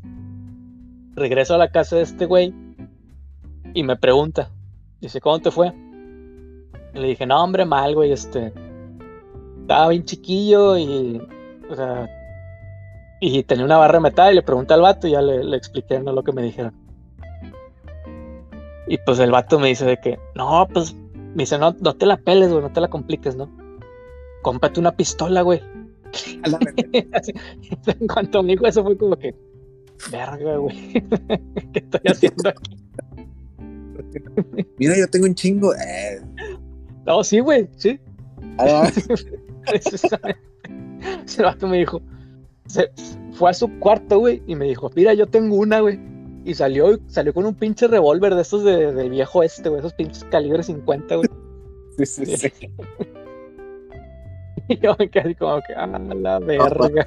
[1.14, 2.54] Regreso a la casa de este güey
[3.74, 4.50] y me pregunta,
[5.00, 5.72] dice, ¿cómo te fue?
[6.94, 8.52] Y le dije, no, hombre, mal, güey, este,
[9.60, 11.20] estaba bien chiquillo y,
[11.68, 12.08] o sea,
[13.20, 16.00] y tenía una barra de metal y le pregunté al vato y ya le, expliqué
[16.00, 16.12] ¿no?
[16.12, 16.74] lo que me dijeron.
[18.90, 22.06] Y pues el vato me dice de que, no, pues, me dice, no, no te
[22.06, 23.48] la peles, güey, no te la compliques, ¿no?
[24.42, 25.62] Cómprate una pistola, güey.
[26.92, 29.32] en cuanto me dijo eso fue como que,
[30.10, 30.92] verga, güey,
[31.72, 32.76] ¿qué estoy haciendo aquí?
[34.78, 35.72] Mira, yo tengo un chingo.
[35.72, 36.20] Eh.
[37.06, 38.00] No, sí, güey, sí.
[38.58, 38.90] Ah,
[41.24, 42.02] Ese vato me dijo,
[42.66, 42.90] se,
[43.34, 46.00] fue a su cuarto, güey, y me dijo, mira, yo tengo una, güey.
[46.44, 49.94] Y salió, salió con un pinche revólver de estos de, del viejo este, güey, esos
[49.94, 51.28] pinches calibre 50, güey.
[51.98, 52.52] Sí, sí, sí.
[54.68, 57.06] y yo me quedé como que, ah, la verga.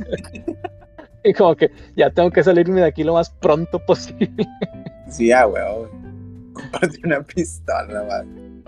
[1.23, 4.47] y como que ya tengo que salirme de aquí lo más pronto posible.
[5.09, 6.03] sí, ah, güey
[6.53, 8.63] comprarte una pistola, man.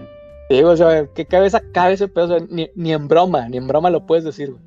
[0.49, 2.39] Sí, o sea, ¿qué cabeza cabe ese pedo?
[2.49, 4.61] ni, ni, en broma, ni en broma lo puedes decir, güey.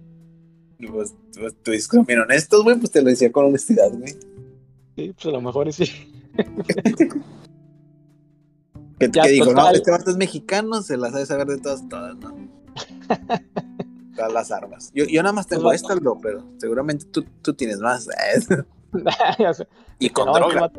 [0.90, 4.14] Pues, pues, tú dices, mira, honestos, güey, pues te lo decía con honestidad, güey.
[4.98, 5.84] Sí, pues a lo mejor sí.
[8.98, 9.52] ¿Qué, ¿qué digo?
[9.52, 12.34] No, este vato es mexicano, se las sabe saber de todas, todas, ¿no?
[14.16, 14.90] todas las armas.
[14.92, 18.08] Yo, yo nada más tengo pues, esta, pero seguramente tú, tú tienes más.
[18.50, 18.64] ¿eh?
[20.00, 20.72] y con droga.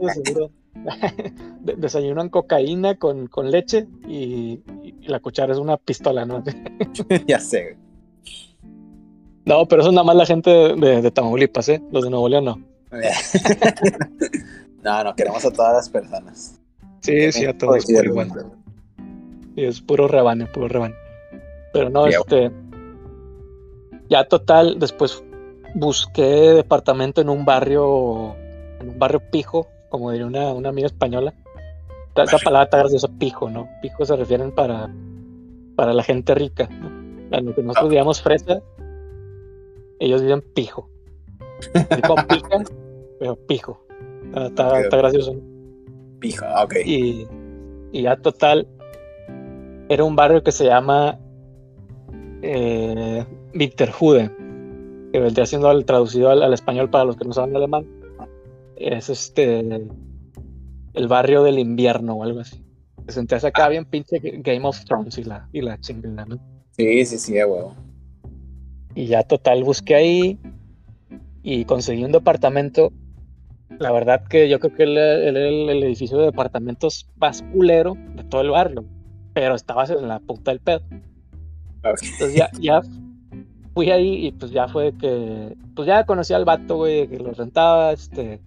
[1.78, 4.62] desayunan cocaína con, con leche y,
[5.04, 6.44] la cuchara es una pistola, ¿no?
[7.26, 7.78] ya sé.
[9.46, 11.82] No, pero eso es nada más la gente de, de, Tamaulipas, ¿eh?
[11.90, 12.69] Los de Nuevo León no.
[14.84, 16.60] no, no, queremos a todas las personas.
[17.02, 18.32] Sí, sí, a todos por igual.
[19.56, 20.96] Sí, es puro rebane, puro rebane.
[21.74, 22.52] Pero no, este.
[24.10, 25.24] Ya total, después
[25.76, 28.36] busqué departamento en un barrio,
[28.80, 31.34] en un barrio pijo, como diría una, una amiga española.
[32.16, 33.70] Esa palabra está eso pijo, ¿no?
[33.82, 34.90] Pijo se refieren para,
[35.76, 37.38] para la gente rica, ¿no?
[37.38, 38.62] A lo que nosotros digamos fresa,
[40.00, 40.90] ellos dicen pijo.
[41.74, 42.14] Pica,
[43.20, 43.86] pero pijo.
[44.36, 45.36] Está, gracioso.
[46.20, 46.76] Pijo, ah, ok.
[46.86, 47.28] Y,
[47.92, 48.68] y, ya total,
[49.90, 51.20] era un barrio que se llama
[52.42, 54.32] eh, Winterhude,
[55.12, 57.86] que vendría siendo traducido al, al, español para los que no saben alemán
[58.80, 59.60] es este
[60.94, 62.64] el barrio del invierno o algo así.
[63.08, 66.40] Se sentías acá bien pinche Game of Thrones y la, y la chingada, ¿no?
[66.72, 67.76] Sí, sí, sí, huevo.
[68.96, 70.40] Y ya total busqué ahí
[71.44, 72.92] y conseguí un departamento.
[73.80, 78.24] La verdad que yo creo que era el, el, edificio de departamentos más culero de
[78.26, 78.84] todo el barrio,
[79.34, 80.82] pero estabas en la puta del pedo.
[81.84, 82.82] Entonces ya, ya
[83.74, 87.32] fui ahí y pues ya fue que, pues ya conocí al vato, güey, que lo
[87.32, 88.42] rentaba, este,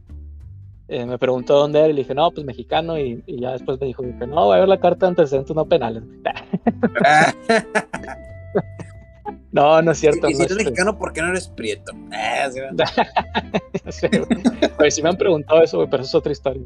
[0.89, 2.99] eh, me preguntó dónde era y le dije, no, pues mexicano.
[2.99, 5.65] Y, ya después me dijo que no, voy a ver la carta de antecedentes no
[5.65, 6.03] penales.
[9.53, 10.29] no, no es cierto.
[10.29, 11.93] Y, si eres mexicano, ¿por qué no eres prieto?
[12.13, 12.49] Ah,
[14.77, 16.63] pues sí me han preguntado eso, pero eso es otra historia.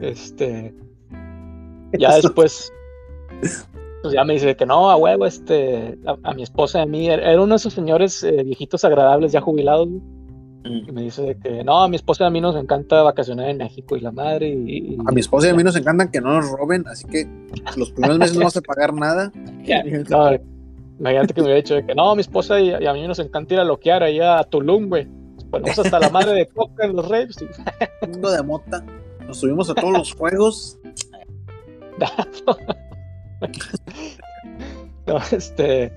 [0.00, 0.74] Este.
[1.98, 2.70] Ya después.
[4.02, 7.08] Pues ya me dice que no, a huevo, este, a, mi esposa y a mí,
[7.08, 9.88] era uno de esos señores eh, viejitos agradables ya jubilados,
[10.64, 13.58] y me dice que no, a mi esposa y a mí nos encanta vacacionar en
[13.58, 14.48] México y la madre.
[14.50, 17.26] Y, A mi esposa y a mí nos encantan que no nos roben, así que
[17.76, 19.32] los primeros meses no vamos a pagar nada.
[20.10, 20.30] no,
[20.98, 23.60] imagínate que me hubiera dicho que no, mi esposa y, a mí nos encanta ir
[23.60, 25.06] a loquear allá a Tulum, güey.
[25.50, 27.36] Ponemos hasta la madre de coca en los raves.
[28.06, 28.84] Mundo de mota.
[29.26, 30.78] Nos subimos a todos los juegos.
[35.06, 35.92] no, este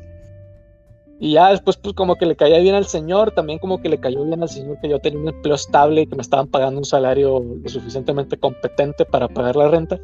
[1.20, 4.00] Y ya después, pues como que le caía bien al señor, también como que le
[4.00, 6.80] cayó bien al señor que yo tenía un empleo estable y que me estaban pagando
[6.80, 10.00] un salario lo suficientemente competente para pagar la renta.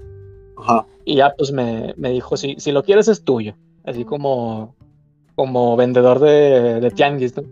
[0.57, 0.85] Ajá.
[1.05, 4.75] Y ya pues me, me dijo, si, si lo quieres es tuyo, así como,
[5.37, 7.43] como vendedor de, de tianguis, ¿no?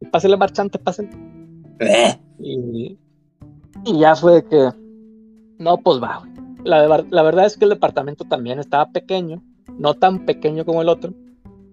[0.00, 1.10] Y pásale marchante, pásale.
[1.80, 2.98] Eh, Y,
[3.84, 4.70] y ya fue que,
[5.58, 6.20] no, pues va.
[6.20, 6.32] güey.
[6.64, 9.42] La, la verdad es que el departamento también estaba pequeño,
[9.78, 11.12] no tan pequeño como el otro.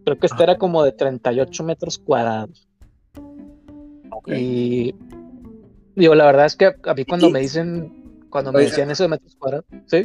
[0.05, 2.67] Creo que este era como de 38 metros cuadrados.
[4.11, 4.27] ok.
[4.29, 4.93] Y
[5.95, 8.69] digo, la verdad es que a mí cuando Y- me dicen, cuando me Oiga.
[8.69, 10.03] decían eso de metros cuadrados, ¿sí?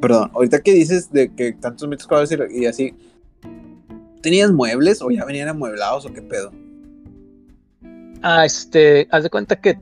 [0.00, 2.94] Perdón, ahorita que dices de que tantos metros cuadrados y, y así,
[4.26, 6.50] ¿tenías muebles o ya venían amueblados o qué pedo?
[8.22, 9.78] Ah, este, haz de cuenta que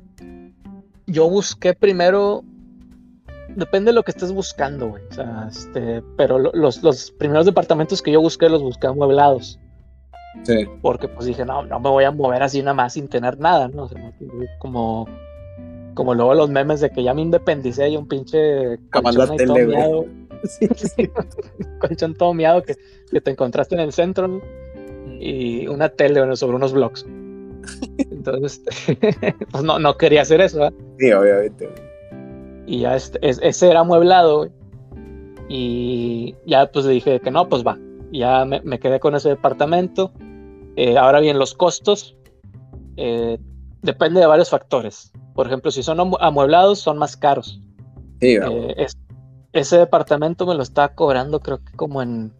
[1.06, 2.44] yo busqué primero,
[3.56, 5.02] depende de lo que estés buscando, güey.
[5.10, 9.58] O sea, este, pero lo- los, los primeros departamentos que yo busqué los busqué amueblados,
[10.42, 10.66] Sí.
[10.82, 13.68] porque pues dije, no, no me voy a mover así nada más sin tener nada,
[13.68, 13.84] ¿no?
[13.84, 14.12] O sea,
[14.58, 15.08] como,
[15.94, 19.64] como luego los memes de que ya me independicé y un pinche Jamás la tele,
[19.64, 20.23] güey.
[20.44, 20.68] Sí,
[21.80, 22.76] colchón todo miado que,
[23.10, 24.40] que te encontraste en el centro,
[25.20, 27.06] y una tele bueno, sobre unos blogs.
[27.98, 28.62] Entonces,
[29.50, 30.74] pues no, no quería hacer eso, ¿verdad?
[30.98, 31.68] Sí, obviamente.
[32.66, 34.50] Y ya este, es- ese era amueblado, güey.
[35.48, 37.78] Y ya pues le dije que no, pues va.
[38.12, 40.12] Ya me, me quedé con ese departamento.
[40.76, 42.16] Eh, ahora bien, los costos
[42.96, 43.38] eh,
[43.82, 45.12] depende de varios factores.
[45.34, 47.60] Por ejemplo, si son amu- amueblados, son más caros.
[48.20, 48.36] Sí.
[48.36, 48.96] Eh, es-
[49.54, 52.32] ese departamento me lo estaba cobrando creo que como en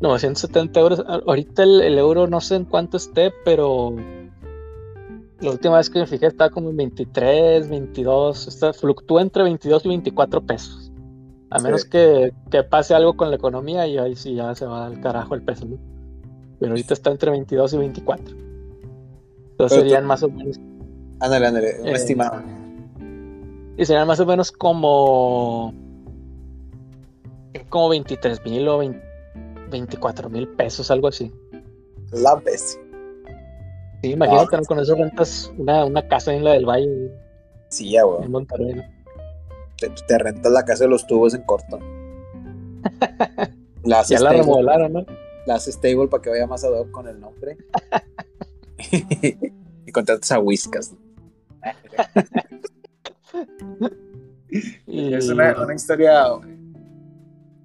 [0.00, 1.04] 970 euros.
[1.26, 3.94] Ahorita el, el euro no sé en cuánto esté, pero
[5.40, 8.48] la última vez que me fijé estaba como en 23, 22.
[8.48, 10.92] Está, fluctúa entre 22 y 24 pesos.
[11.50, 11.64] A Sí.
[11.64, 15.00] menos que, que pase algo con la economía y ahí sí ya se va al
[15.00, 15.78] carajo el peso, ¿no?
[16.60, 18.36] Pero ahorita está entre 22 y 24.
[19.58, 20.58] Entonces Pero tú- serían más o menos.
[21.20, 22.40] Ándale, ándale, un Eh, estimado.
[23.76, 25.74] Y serían más o menos como.
[27.68, 29.02] Como 23 mil o 20
[29.70, 31.30] 24 mil pesos, algo así.
[32.12, 32.80] La vez.
[34.02, 34.56] Sí, imagínate.
[34.56, 34.62] ¿no?
[34.62, 37.12] con eso rentas una, una casa en la del Valle,
[37.68, 38.24] Sí, ya, güey.
[38.24, 38.74] en Monterrey.
[38.74, 38.82] ¿no?
[39.76, 41.78] Te, te rentas la casa de los tubos en corto.
[43.84, 45.06] La Ya la stable, remodelaron, ¿no?
[45.46, 47.56] la stable para que vaya más ad hoc con el nombre.
[49.86, 50.94] y contratas a Whiskas.
[54.86, 56.24] Y Es una, una historia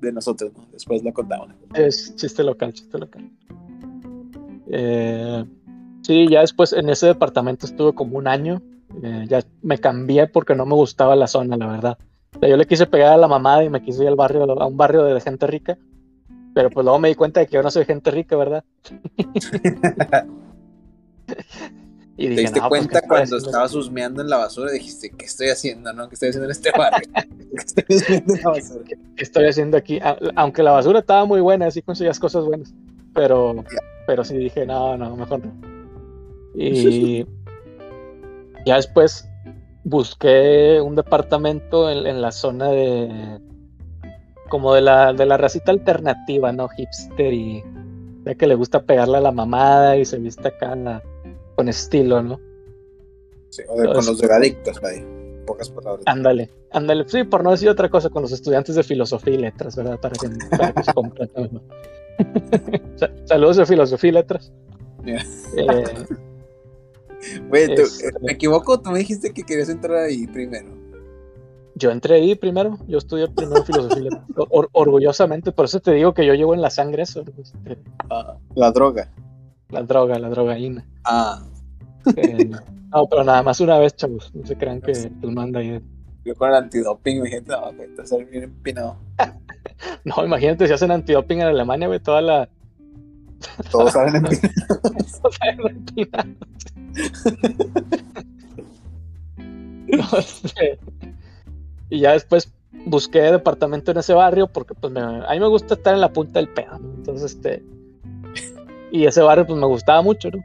[0.02, 0.66] de nosotros, ¿no?
[0.72, 1.50] Después la contamos.
[1.74, 3.30] es chiste local, chiste local.
[4.68, 5.46] Eh,
[6.02, 8.62] sí, ya después en ese departamento estuve como un año.
[9.02, 11.98] Eh, ya me cambié porque no me gustaba la zona, la verdad.
[12.36, 14.44] O sea, yo le quise pegar a la mamada y me quise ir al barrio,
[14.44, 15.78] a un barrio de gente rica.
[16.54, 18.64] Pero pues luego me di cuenta de que yo no soy gente rica, ¿verdad?
[22.18, 24.72] y ¿Te diste "No, pues, cuenta ¿qué estoy cuando estabas husmeando en la basura?
[24.72, 26.08] Dijiste, ¿qué estoy haciendo, no?
[26.08, 27.10] ¿Qué estoy haciendo en este barrio?
[27.14, 28.86] ¿Qué estoy husmeando en la basura?
[28.86, 30.00] ¿qué estoy haciendo aquí?
[30.36, 32.74] Aunque la basura estaba muy buena, sí conseguías cosas buenas,
[33.14, 33.64] pero,
[34.08, 35.54] pero sí dije, no, no, mejor no.
[36.56, 37.26] Y
[38.66, 39.28] ya después
[39.84, 43.40] busqué un departamento en, en la zona de,
[44.50, 46.70] como de la, de la racita alternativa, ¿no?
[46.70, 47.64] Hipster y
[48.26, 51.04] ya que le gusta pegarle a la mamada y se viste acá la-
[51.56, 52.40] con estilo, ¿no?
[53.50, 55.04] Sí, o de- con los drogadictos, vaya.
[55.46, 56.04] Pocas palabras.
[56.08, 59.76] Ándale, ándale, sí, por no decir otra cosa, con los estudiantes de filosofía y letras,
[59.76, 60.00] ¿verdad?
[60.00, 61.30] Para que, para que se compren.
[61.36, 61.62] ¿no?
[62.96, 64.52] Sa- Saludos de filosofía y letras.
[65.06, 65.18] Ya.
[65.58, 65.68] Eh,
[67.76, 68.80] tú- este- ¿me equivoco?
[68.80, 70.70] Tú me dijiste que querías entrar ahí primero.
[71.76, 76.26] Yo entré ahí primero, yo estudié primero filosofía or- orgullosamente, por eso te digo que
[76.26, 77.78] yo llevo en la sangre eso, este,
[78.56, 79.10] La droga.
[79.70, 80.86] la droga, la drogaína.
[81.04, 81.42] Ah,
[82.16, 82.50] Eh,
[82.92, 85.82] no, pero nada más una vez, chavos, no se crean que el manda ahí.
[86.26, 88.98] yo con el antidoping me dije, no, a salir bien empinado.
[90.06, 92.48] No, imagínate si hacen antidoping en Alemania, güey, toda la...
[93.72, 94.26] Todos salen
[95.70, 96.38] empinados.
[99.88, 100.80] No, este,
[101.94, 102.52] y ya después,
[102.88, 106.40] busqué departamento en ese barrio porque pues a mí me gusta estar en la punta
[106.40, 107.64] del pedo, Entonces, este,
[108.92, 110.44] y ese barrio pues me gustaba mucho, ¿no?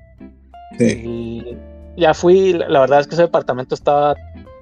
[0.76, 0.84] Sí.
[0.84, 1.56] Y
[1.96, 4.14] ya fui, la verdad es que ese departamento estaba,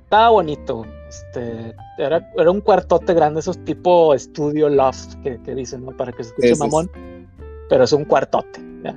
[0.05, 5.91] estaba bonito, este, era, era un cuartote grande, esos tipo estudio loft que, dicen, ¿no?
[5.91, 6.89] Para que se escuche mamón,
[7.69, 8.97] pero es un cuartote, ¿ya?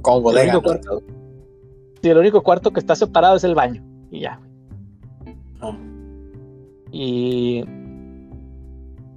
[0.00, 0.62] Como bodega.
[2.00, 4.40] Sí, el único cuarto que está separado es el baño, y ya.
[5.60, 5.76] Ah.
[6.96, 7.64] Y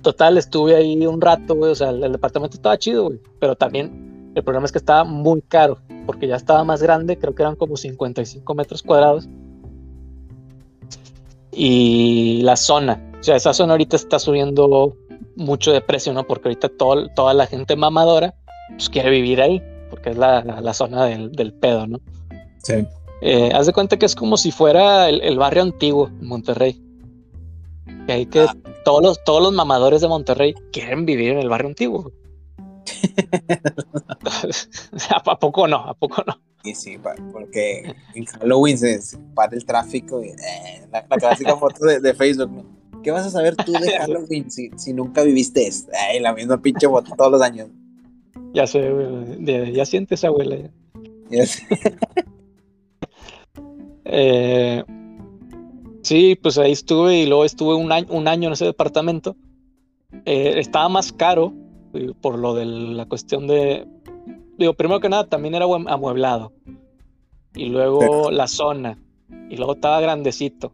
[0.01, 1.71] total, estuve ahí un rato, güey.
[1.71, 3.19] O sea, el, departamento estaba chido, güey.
[3.39, 7.35] Pero también el problema es que estaba muy caro, porque ya estaba más grande, creo
[7.35, 9.29] que eran como 55 metros cuadrados.
[11.51, 14.95] Y la zona, o sea, esa zona ahorita está subiendo
[15.35, 16.25] mucho de precio, ¿no?
[16.25, 18.33] Porque ahorita toda la gente mamadora
[18.69, 19.61] pues, quiere vivir ahí,
[19.91, 21.99] porque es la, zona del, pedo, ¿no?
[22.63, 22.87] Sí.
[23.21, 26.86] Eh, haz de cuenta que es como si fuera el, el barrio antiguo en Monterrey.
[28.07, 28.55] Que hay que ah.
[28.83, 32.11] todos, los, todos los mamadores de Monterrey quieren vivir en el barrio antiguo.
[35.09, 35.77] ¿A poco no?
[35.77, 36.39] ¿A poco no?
[36.63, 36.97] Sí, sí,
[37.31, 38.99] porque en Halloween se,
[39.35, 42.65] para el tráfico y eh, la, clásica foto de, Facebook.
[43.03, 45.91] ¿Qué vas a saber tú de Halloween si, si nunca viviste esto?
[46.19, 47.69] la misma pinche foto todos los años.
[48.53, 48.89] Ya sé,
[49.73, 50.57] Ya, sientes, abuela.
[51.29, 51.63] Ya, sé.
[54.05, 54.83] eh,
[56.07, 59.35] Sí, pues ahí estuve y luego estuve un año, un año en ese departamento.
[60.23, 61.53] Eh, estaba más caro
[61.93, 63.85] eh, por lo de la cuestión de.
[64.57, 66.53] Digo, primero que nada, también era amueblado.
[67.53, 68.97] Y luego la zona.
[69.49, 70.71] Y luego estaba grandecito.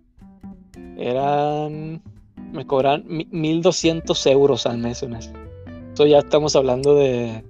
[0.97, 2.03] Eran.
[2.51, 5.31] Me cobran 1200 euros al mes en eso.
[5.95, 7.43] Eso ya estamos hablando de.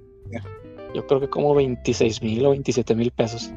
[0.96, 3.52] Yo creo que como 26 mil o 27 mil pesos.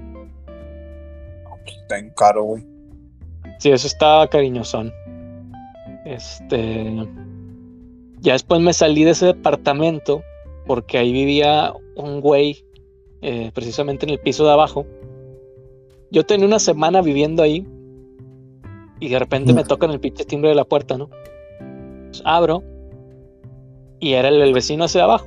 [1.65, 2.76] Está en caro, güey.
[3.59, 4.93] Sí, eso estaba cariñosón.
[6.05, 7.07] Este.
[8.21, 10.23] Ya después me salí de ese departamento
[10.67, 12.65] porque ahí vivía un güey,
[13.23, 14.87] eh, precisamente en el piso de abajo.
[16.11, 17.67] Yo tenía una semana viviendo ahí
[19.01, 21.09] y de repente me tocan el pinche timbre de la puerta, ¿no?
[22.07, 22.63] Pues abro
[24.01, 25.27] y era el, vecino hacia abajo.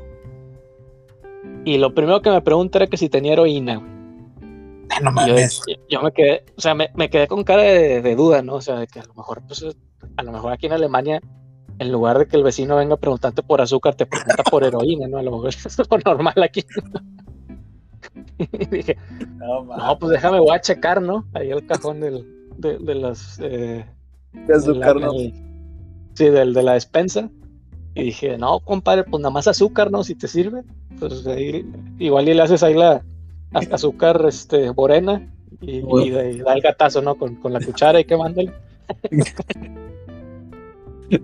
[1.66, 3.99] Y lo primero que me pregunta era que si tenía heroína, güey.
[5.90, 8.56] Yo, me quedé, o sea, me, quedé con cara de, duda, ¿no?
[8.56, 9.66] O sea, de que a lo mejor, pues,
[10.18, 11.22] a lo mejor aquí en Alemania,
[11.80, 15.08] en lugar de que el vecino venga a preguntarte por azúcar, te pregunta por heroína,
[15.08, 15.18] ¿no?
[15.18, 16.64] A lo mejor es lo normal aquí.
[18.38, 18.98] y dije,
[19.38, 21.26] no, pues déjame, voy a checar, ¿no?
[21.34, 22.26] Ahí el cajón del,
[22.58, 23.40] de, de las...
[23.42, 23.86] Eh,
[24.32, 25.12] de azúcar, ¿no?
[25.12, 27.30] sí, del de la despensa.
[27.96, 30.04] Y dije, no, compadre, pues nada más azúcar, ¿no?
[30.04, 30.64] Si te sirve.
[31.00, 31.66] Pues ahí,
[31.98, 33.04] igual y le haces ahí la,
[33.54, 35.28] azúcar este, morena
[35.62, 37.16] y, da el gatazo, ¿no?
[37.16, 38.54] Con, la cuchara y quemándole.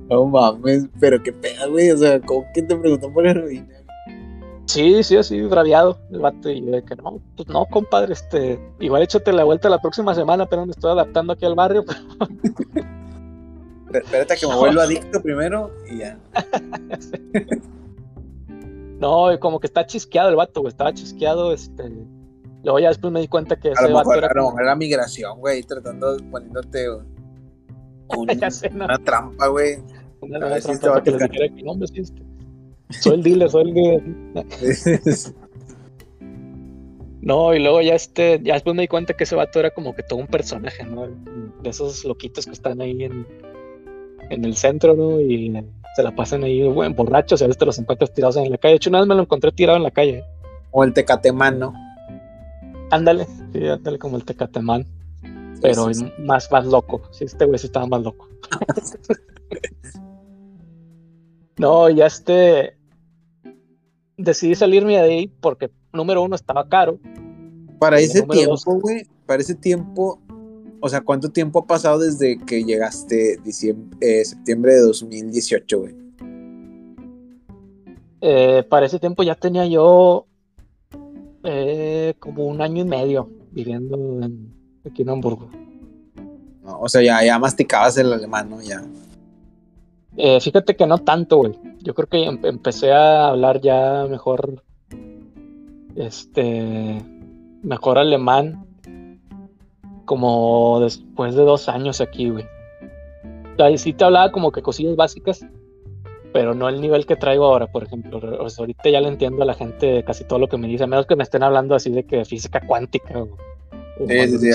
[0.09, 1.91] no mames, pero qué pena, güey.
[1.91, 3.67] O sea, ¿cómo que te preguntó por heroína?
[4.65, 6.49] Sí, sí, así braviado el vato.
[6.49, 10.47] Y de que no, pues no, compadre, este, igual échate la vuelta la próxima semana,
[10.47, 11.85] pero me estoy adaptando aquí al barrio.
[13.93, 16.17] Espérate a que me vuelva adicto primero y ya.
[18.99, 20.71] no, como que está chisqueado el vato, güey.
[20.71, 21.83] Estaba chisqueado, este
[22.65, 24.27] Luego ya después me di cuenta que ese vato era.
[24.29, 24.59] Como...
[24.59, 26.89] era migración, güey, tratando, poniéndote
[28.17, 29.77] una trampa, güey.
[30.19, 32.23] Una, trampa que les dijera que no, me este,
[32.89, 34.03] Soy el dealer, soy el dealer.
[37.21, 39.93] no, y luego ya este, ya después me di cuenta que ese vato era como
[39.93, 41.05] que todo un personaje, ¿no?
[41.61, 43.27] De esos loquitos que están ahí en,
[44.31, 45.21] en el centro, ¿no?
[45.21, 45.53] Y
[45.95, 48.57] se la pasan ahí, güey, borrachos, y a veces te los encuentras tirados en la
[48.57, 48.71] calle.
[48.71, 50.23] De hecho, una vez me lo encontré tirado en la calle.
[50.71, 51.84] O el tecatemán, ¿no?
[52.91, 54.85] Ándale, sí, ándale como el Tecatemán.
[55.61, 55.87] Pero
[56.19, 57.01] Más, más loco.
[57.11, 58.27] Sí, este güey sí estaba más loco.
[61.57, 62.77] no, ya este.
[64.17, 66.99] Decidí salirme de ahí porque, número uno, estaba caro.
[67.79, 70.21] Para ese tiempo, güey, para ese tiempo,
[70.79, 75.95] o sea, ¿cuánto tiempo ha pasado desde que llegaste diciembre, eh, septiembre de 2018, güey?
[78.21, 80.27] Eh, para ese tiempo ya tenía yo
[81.45, 84.19] eh, como un año y medio viviendo
[84.85, 85.49] aquí en Hamburgo.
[86.63, 88.61] o sea, ya, ya masticabas el alemán, ¿no?
[88.61, 88.83] Ya.
[90.17, 91.53] Eh, fíjate que no tanto, güey.
[91.81, 94.63] Yo creo que em, empecé a hablar ya mejor,
[95.95, 97.01] este,
[97.61, 98.65] mejor alemán,
[100.05, 102.45] como después de dos años aquí, güey.
[103.59, 105.45] Ahí sí te hablaba como que cosillas básicas,
[106.35, 108.19] pero no el nivel que traigo ahora, por ejemplo.
[108.19, 111.05] ahorita ya le entiendo a la gente casi todo lo que me dice, a menos
[111.05, 113.37] que me estén hablando así de que física cuántica o,
[114.05, 114.49] sí, sí, sí,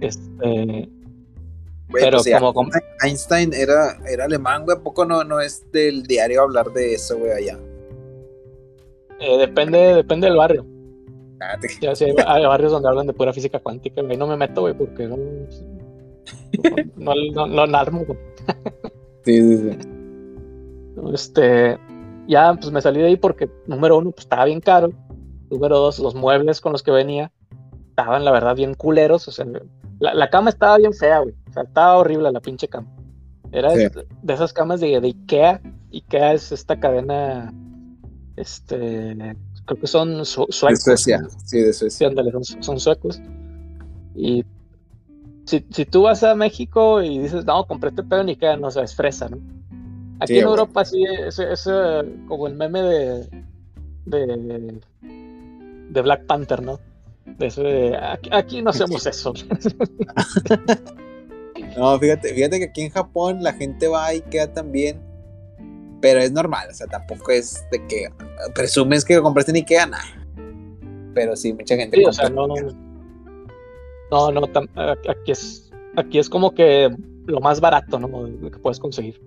[0.00, 0.88] este,
[1.90, 2.70] pero pues, como,
[3.02, 4.76] Einstein era, era alemán, güey.
[4.76, 7.58] ¿A poco no, no es del diario hablar de eso, güey, allá?
[9.18, 10.64] Eh, depende, depende del barrio.
[11.40, 14.16] Ah, ya, sí, hay, barrios donde hablan de pura física cuántica, güey.
[14.16, 15.16] No me meto, güey, porque no.
[16.96, 18.18] No, no, no, no armo, güey.
[19.24, 19.95] Sí, sí, sí.
[21.12, 21.78] Este.
[22.28, 24.90] Ya, pues me salí de ahí porque, número uno, pues estaba bien caro.
[25.50, 27.30] Número dos, los muebles con los que venía
[27.90, 29.28] estaban, la verdad, bien culeros.
[29.28, 29.46] O sea,
[30.00, 31.34] la, cama estaba bien fea, güey.
[31.48, 32.88] O sea, estaba horrible la pinche cama.
[33.52, 33.90] Era de,
[34.28, 35.60] esas camas de, de, Ikea.
[35.92, 37.52] Ikea es esta cadena.
[38.36, 39.36] Este.
[39.64, 40.68] Creo que son suecos.
[40.68, 41.26] De Suecia.
[41.44, 42.10] Sí, de Suecia.
[42.60, 43.20] son, suecos.
[44.14, 44.44] Y
[45.46, 48.70] si, tú vas a México y dices, no, compré este pedo en Ikea, no o
[48.70, 49.38] sea, es fresa, ¿no?
[50.20, 51.68] Aquí en Europa sí es, es,
[52.26, 53.28] como el meme de,
[54.06, 54.80] de,
[55.90, 56.80] de Black Panther, ¿no?
[58.32, 59.34] aquí, no hacemos eso.
[61.76, 65.00] no, fíjate, fíjate que aquí en Japón la gente va y queda también,
[66.00, 68.08] pero es normal, o sea, tampoco es de que
[68.54, 70.04] presumes que compraste en Ikea, nada.
[71.14, 72.06] Pero sí, mucha gente.
[72.06, 72.54] o sea, no, no,
[74.10, 74.48] no,
[75.08, 76.94] aquí es, aquí es como que
[77.26, 78.50] lo más barato, ¿no?
[78.50, 79.20] Que puedes conseguir.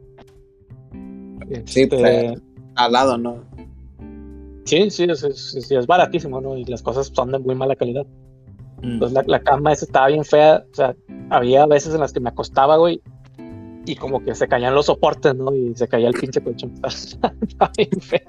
[1.65, 2.41] Sí, pues, este,
[2.75, 3.43] al lado, ¿no?
[4.65, 6.55] Sí, sí, es, es, baratísimo, ¿no?
[6.55, 8.05] Y las cosas son de muy mala calidad.
[8.81, 8.93] Mm.
[8.93, 10.95] Entonces la, cama esa estaba bien fea, o sea,
[11.29, 13.01] había veces en las que me acostaba, güey,
[13.85, 15.53] y como que se caían los soportes, ¿no?
[15.53, 16.73] Y se caía el pinche colchón.
[16.85, 18.21] estaba bien fea.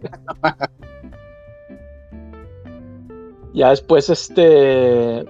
[3.52, 5.24] ya después, este...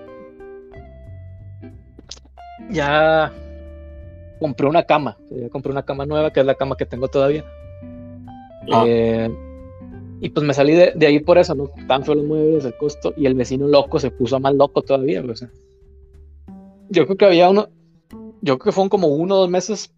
[2.71, 3.33] Ya
[4.39, 7.45] compré una cama, ya compré una cama nueva, que es la cama que tengo todavía.
[8.71, 8.85] Ah.
[8.87, 9.31] Eh,
[10.21, 11.71] y pues me salí de, ahí por eso, ¿no?
[11.89, 15.23] Tan feos los muebles, el costo, y el vecino loco se puso más loco todavía,
[15.23, 15.51] o sea.
[16.91, 17.69] Yo creo que había uno,
[18.43, 19.95] yo creo que fueron como uno o dos meses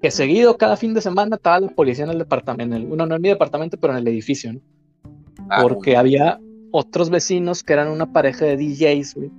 [0.00, 3.22] que seguido, cada fin de semana, estaba la policía en el departamento, en no en
[3.22, 4.60] mi departamento, pero en el edificio, ¿no?
[5.48, 6.38] Ah, Porque había
[6.70, 9.30] otros vecinos que eran una pareja de DJs, güey.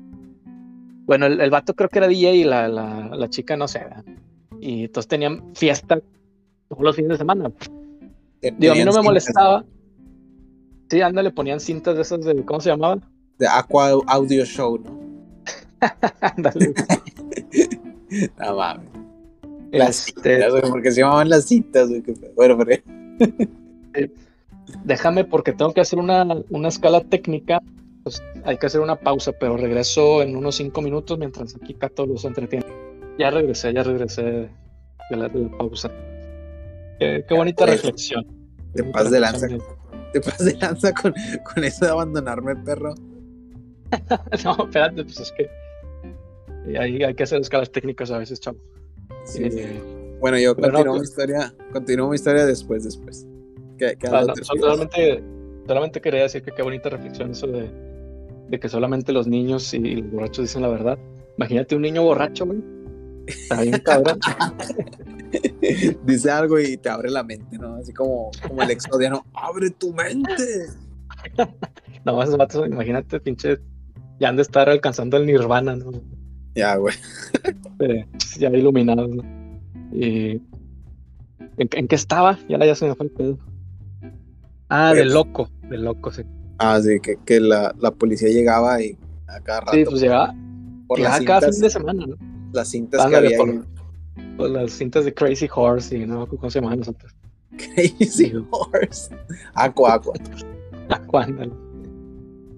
[1.05, 3.85] Bueno, el, vato creo que era DJ y la, la, chica no sé,
[4.59, 6.01] Y entonces tenían fiesta
[6.67, 7.49] todos los fines de semana.
[8.41, 9.65] Digo, a mí no me molestaba.
[10.89, 13.03] Sí, anda, le ponían cintas de esas de, ¿cómo se llamaban?
[13.37, 14.99] De Aqua Audio Show, ¿no?
[16.21, 16.73] Ándale.
[18.39, 18.89] no mames.
[19.71, 20.35] Las este...
[20.35, 21.89] citas, porque se llamaban las cintas,
[22.35, 22.81] Bueno, pero...
[24.83, 27.61] Déjame porque tengo que hacer una, una escala técnica.
[28.03, 32.05] Pues hay que hacer una pausa, pero regreso en unos cinco minutos mientras aquí Cato
[32.05, 32.65] los entretiene.
[33.19, 35.91] Ya regresé, ya regresé de la, de la pausa.
[36.99, 38.25] Qué, bonita pues, reflexión.
[38.73, 39.47] Te pasas de lanza.
[40.13, 41.13] Te pasas de lanza con,
[41.53, 42.95] con eso de abandonarme, perro.
[44.43, 45.49] no, espérate, pues es que
[46.77, 48.57] hay, hay que hacer escalas técnicas a veces, chavo.
[49.25, 49.81] Sí, eh,
[50.19, 53.27] Bueno, yo continúo mi pues historia, continúo mi historia después, después.
[54.11, 55.23] Ah, solamente,
[55.67, 57.69] solamente quería decir que qué bonita reflexión eso de,
[58.49, 60.97] de que solamente los niños y los borrachos dicen la verdad.
[61.37, 62.59] Imagínate un niño borracho, güey.
[63.27, 64.19] Está bien cabrón.
[66.05, 67.75] Dice algo y te abre la mente, ¿no?
[67.75, 70.67] Así como, como el exodiano, ¡abre tu mente!
[72.05, 73.59] no, más vatos, imagínate, pinche,
[74.19, 75.91] ya han de estar alcanzando el nirvana, ¿no?
[76.55, 76.95] Ya, güey.
[78.37, 79.23] ya iluminados, ¿no?
[79.91, 80.41] Y...
[81.57, 82.37] ¿En, qué estaba?
[82.47, 83.39] Ya, ya se me fue el pedo.
[84.69, 86.23] Ah, de pues loco, de loco, sí.
[86.59, 89.73] Ah, sí, que, que la, la, policía llegaba y a cada rato.
[89.73, 90.35] Sí, pues llegaba,
[90.87, 92.15] por llegaba cada fin de semana, ¿no?
[92.51, 93.37] Las cintas que había.
[93.37, 93.65] Por,
[94.37, 97.13] las cintas de Crazy Horse y no, ¿cómo se llaman nosotros?
[97.57, 99.15] Crazy Horse.
[99.53, 100.13] Aqua, Aqua.
[100.89, 101.27] Aqua,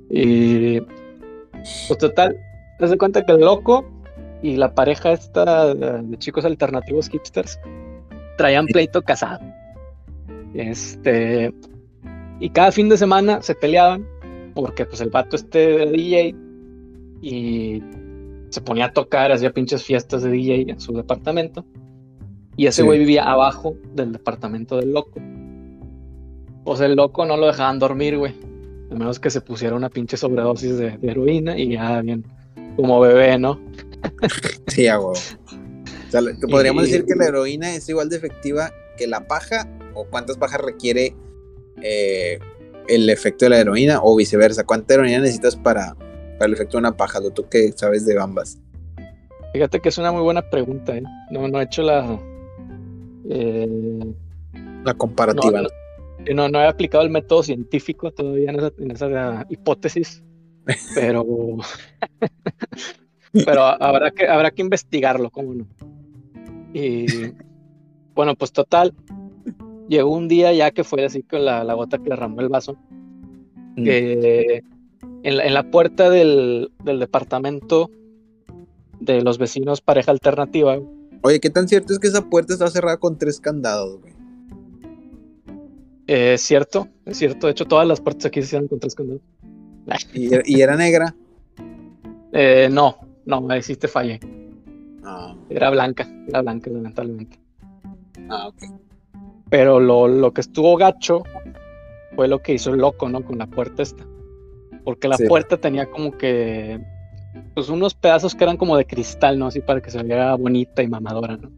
[0.10, 0.80] Y
[1.88, 2.38] pues total,
[2.78, 3.86] te das cuenta que el loco
[4.42, 7.60] y la pareja esta de chicos alternativos hipsters
[8.38, 9.42] traían pleito casado.
[10.54, 11.54] Este
[12.40, 14.08] y cada fin de semana se peleaban
[14.56, 16.36] porque pues el vato este de DJ
[17.22, 17.84] y
[18.50, 21.66] se ponía a tocar, hacía pinches fiestas de DJ en su departamento.
[22.58, 25.22] Y ese güey vivía abajo del departamento del loco.
[26.66, 28.36] Pues el loco no lo dejaban dormir, güey.
[28.92, 32.26] A menos que se pusiera una pinche sobredosis de, heroína y ya bien,
[32.76, 33.62] como bebé, ¿no?
[34.68, 34.90] sí.
[34.90, 35.14] O
[36.10, 40.38] sea, podríamos decir que la heroína es igual de efectiva que la paja, o cuántas
[40.38, 41.16] pajas requiere
[41.82, 42.40] eh,
[42.88, 44.66] el efecto de la heroína, o viceversa.
[44.66, 45.96] ¿Cuánta heroína necesitas para,
[46.40, 47.20] para el efecto de una paja?
[47.34, 48.58] ¿Tú qué sabes de ambas?
[49.54, 51.04] Fíjate que es una muy buena pregunta, ¿eh?
[51.32, 52.20] No, no he hecho la.
[53.30, 54.14] Eh,
[54.84, 55.64] la comparativa.
[56.34, 60.24] No, no, he aplicado el método científico todavía en esa, hipótesis,
[60.96, 61.26] pero.
[63.46, 65.68] pero habrá que, habrá que investigarlo, ¿cómo no?
[66.74, 67.34] Y
[68.14, 68.94] bueno, pues total,
[69.88, 72.78] llegó un día ya que fue así con la, gota que derramó el vaso,
[73.76, 73.88] mm.
[75.24, 77.90] En la, puerta del, departamento
[79.00, 80.78] de los vecinos pareja alternativa.
[81.22, 84.14] Oye, ¿qué tan cierto es que esa puerta está cerrada con tres candados, güey?
[86.08, 87.48] Es cierto, es cierto.
[87.48, 89.22] De hecho, todas las puertas aquí se cierran con tres candados.
[90.14, 91.16] ¿Y, era negra?
[92.32, 94.20] Eh, no, no, ahí sí te fallé.
[95.04, 95.36] Ah.
[95.50, 97.40] Era blanca, era blanca, lamentablemente.
[98.30, 98.64] Ah, ok.
[99.50, 101.24] Pero lo, lo, que estuvo gacho
[102.16, 103.24] fue lo que hizo el loco, ¿no?
[103.24, 104.06] Con la puerta esta.
[104.90, 106.80] Porque la puerta tenía como que.
[107.54, 109.46] Pues unos pedazos que eran como de cristal, ¿no?
[109.46, 111.52] Así para que se viera bonita y mamadora, ¿no?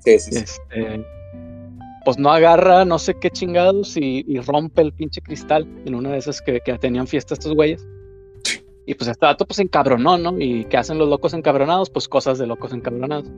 [0.00, 0.38] Sí, sí, sí.
[0.38, 1.02] Este,
[2.04, 6.18] pues no agarra no sé qué chingados y, rompe el pinche cristal en una de
[6.18, 7.86] esas que, que tenían fiesta estos güeyes.
[8.84, 10.38] Y pues este dato pues encabronó, ¿no?
[10.38, 11.88] ¿Y qué hacen los locos encabronados?
[11.88, 13.30] Pues cosas de locos encabronados.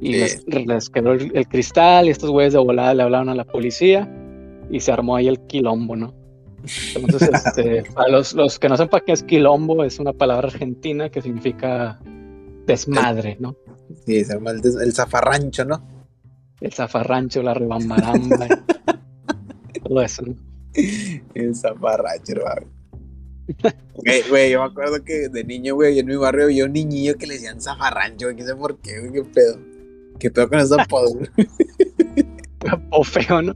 [0.00, 4.08] Y les, quedó el, cristal y estos güeyes de volada le hablaron a la policía
[4.70, 6.14] y se armó ahí el quilombo, ¿no?
[6.94, 11.08] Entonces, este, para los, los, que no sepan qué es quilombo, es una palabra argentina
[11.10, 11.98] que significa
[12.66, 13.56] desmadre, ¿no?
[14.04, 15.82] Sí, se llama el, el zafarrancho, ¿no?
[16.60, 18.48] El zafarrancho, la rebambaramba,
[19.84, 20.34] todo eso, ¿no?
[21.34, 22.34] El zafarrancho,
[24.28, 27.26] Güey, yo me acuerdo que de niño, güey, en mi barrio había un niñillo que
[27.26, 29.58] le decían zafarrancho, güey, qué sé por qué, güey, qué pedo.
[30.18, 31.14] ¿Qué pedo con esos apodos?
[32.90, 33.54] o feo, ¿no?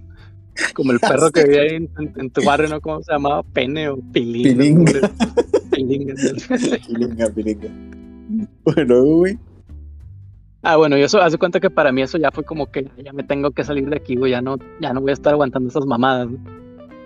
[0.75, 2.81] Como el perro que vivía ahí en, tu barrio, ¿no?
[2.81, 3.43] ¿Cómo se llamaba?
[3.43, 5.11] Pene o pilinga.
[5.71, 6.15] Pilinga.
[6.87, 7.69] pilinga, pilinga.
[8.65, 9.39] Bueno, güey.
[10.63, 13.13] Ah, bueno, y eso hace cuenta que para mí eso ya fue como que ya
[13.13, 14.31] me tengo que salir de aquí, güey.
[14.31, 16.39] Ya no, ya no voy a estar aguantando esas mamadas, ¿no?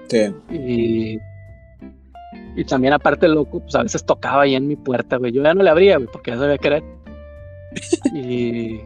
[0.09, 0.34] Sí.
[0.53, 1.18] Y.
[2.55, 5.32] Y también, aparte, loco, pues a veces tocaba ahí en mi puerta, güey.
[5.32, 6.82] Yo ya no le abría, güey, porque ya sabía que era.
[8.14, 8.80] y.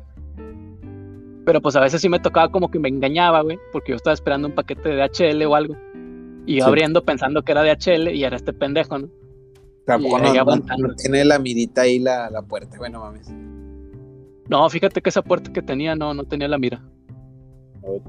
[1.44, 4.14] Pero pues a veces sí me tocaba como que me engañaba, güey, porque yo estaba
[4.14, 5.76] esperando un paquete de DHL o algo.
[6.46, 9.08] Y yo abriendo pensando que era DHL y era este pendejo, ¿no?
[9.84, 13.32] Tampoco no, tiene la mirita ahí la, la puerta, bueno, mames.
[14.48, 16.82] No, fíjate que esa puerta que tenía no, no tenía la mira.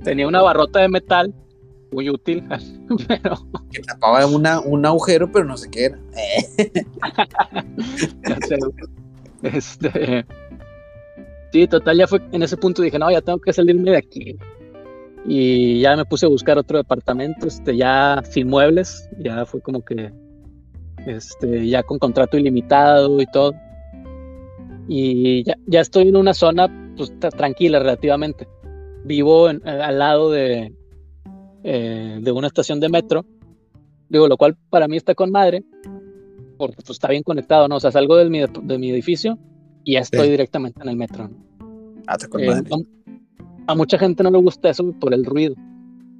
[0.03, 1.33] Tenía una barrota de metal,
[1.91, 2.43] muy útil,
[3.07, 3.35] pero...
[3.71, 5.99] Que tapaba una, un agujero, pero no sé qué era.
[9.43, 10.25] este...
[11.51, 14.37] Sí, total, ya fue en ese punto dije, no, ya tengo que salirme de aquí.
[15.25, 19.83] Y ya me puse a buscar otro departamento, este, ya sin muebles, ya fue como
[19.83, 20.13] que,
[21.05, 23.53] este, ya con contrato ilimitado y todo.
[24.87, 28.47] Y ya, ya estoy en una zona, pues, tranquila relativamente.
[29.03, 30.73] Vivo eh, al lado de,
[31.63, 33.25] eh, de una estación de metro,
[34.07, 35.65] digo, lo cual para mí está con madre,
[36.57, 37.75] porque pues, está bien conectado, ¿no?
[37.75, 39.37] O sea, salgo de mi, de mi edificio
[39.83, 41.29] y ya estoy directamente en el metro.
[42.07, 42.63] Ah, eh,
[43.67, 45.55] a, mucha gente no le gusta eso por el ruido.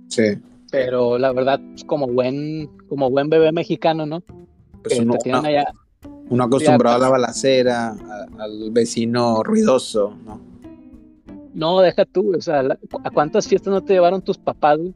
[0.07, 0.37] Sí.
[0.71, 4.23] Pero la verdad, pues, como buen, como buen bebé mexicano, ¿no?
[4.83, 5.15] Pues uno,
[6.43, 7.95] acostumbrado a la balacera,
[8.39, 10.39] al vecino ruidoso, ¿no?
[11.53, 12.61] No, deja tú, o sea,
[13.03, 14.95] ¿a cuántas fiestas no te llevaron tus papás, güey?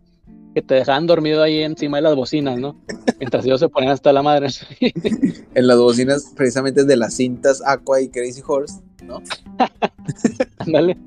[0.56, 2.80] Que te dejaban dormido ahí encima de las bocinas, ¿no?
[3.20, 4.47] Mientras ellos se ponían hasta la madre.
[5.53, 9.22] en las bocinas precisamente de las cintas Aqua y Crazy Horse, ¿no?
[10.60, 10.97] Ándale,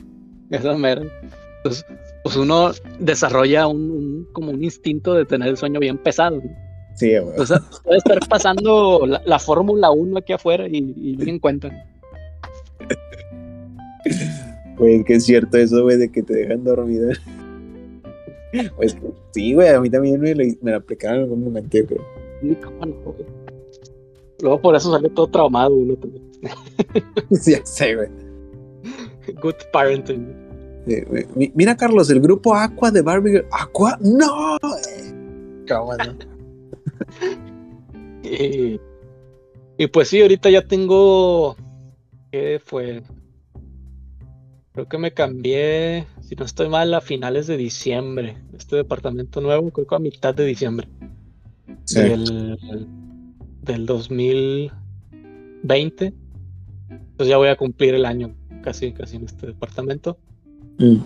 [0.50, 1.02] esa mera.
[1.62, 1.82] Pues,
[2.22, 6.36] pues uno desarrolla un, como un instinto de tener el sueño bien pesado.
[6.36, 6.50] ¿no?
[6.94, 7.38] Sí, güey.
[7.38, 11.72] O sea, puede estar pasando la, Fórmula 1 aquí afuera y, y bien encuentran.
[14.76, 17.12] Güey, que es cierto eso, güey, de que te dejan dormido.
[18.76, 18.96] Pues
[19.32, 22.04] sí, güey, a mí también me, me lo aplicaron en algún momento, creo.
[24.40, 26.30] Luego por eso salió todo traumado uno también.
[27.32, 28.08] sí, ya sé, güey.
[29.42, 30.48] Good parenting.
[31.54, 33.44] Mira, Carlos, el grupo Aqua de Barbie.
[33.50, 33.98] ¿Aqua?
[34.00, 34.56] ¡No!
[35.68, 35.92] ¿Cómo
[38.22, 38.80] y,
[39.76, 41.56] y pues sí, ahorita ya tengo.
[42.30, 43.02] ¿Qué fue?
[44.72, 48.36] Creo que me cambié, si no estoy mal, a finales de diciembre.
[48.52, 50.86] Este departamento nuevo, creo que a mitad de diciembre.
[51.84, 52.00] Sí.
[52.00, 52.58] Del,
[53.86, 56.12] 2020.
[56.90, 60.18] Entonces ya voy a cumplir el año casi, casi en este departamento.
[60.76, 60.98] Mm.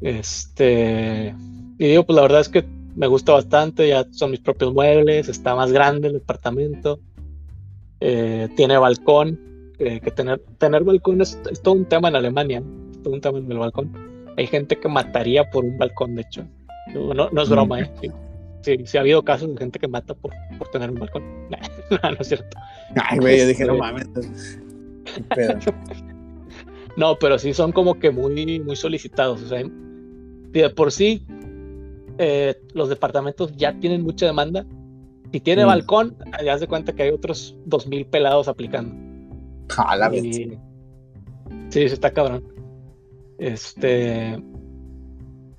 [0.00, 1.34] Este.
[1.78, 2.64] Y digo, pues la verdad es que
[2.96, 3.86] me gusta bastante.
[3.86, 5.28] Ya son mis propios muebles.
[5.28, 7.00] Está más grande el departamento.
[8.00, 9.38] Eh, tiene balcón
[9.76, 12.62] que, tener, tener balcón es, todo un tema en Alemania,
[12.92, 14.11] es todo un tema en el balcón.
[14.36, 16.44] Hay gente que mataría por un balcón, de hecho.
[16.94, 17.90] No, no, es broma, ¿eh?
[18.62, 21.22] Sí, sí, ha habido casos de gente que mata por, por tener un balcón.
[21.50, 22.56] no, no es cierto.
[22.94, 24.58] Ay, güey, yo dije, no este, mames.
[26.96, 29.42] No, pero sí son como que muy, muy solicitados.
[29.42, 31.26] O sea, de por sí,
[32.18, 34.66] eh, los departamentos ya tienen mucha demanda.
[35.32, 35.68] Si tiene Mm.
[35.68, 38.94] balcón, ya se cuenta que hay otros dos mil pelados aplicando.
[39.78, 40.24] A la vez.
[40.24, 40.58] Y-
[41.70, 42.44] Sí, sí está cabrón.
[43.38, 44.42] Este.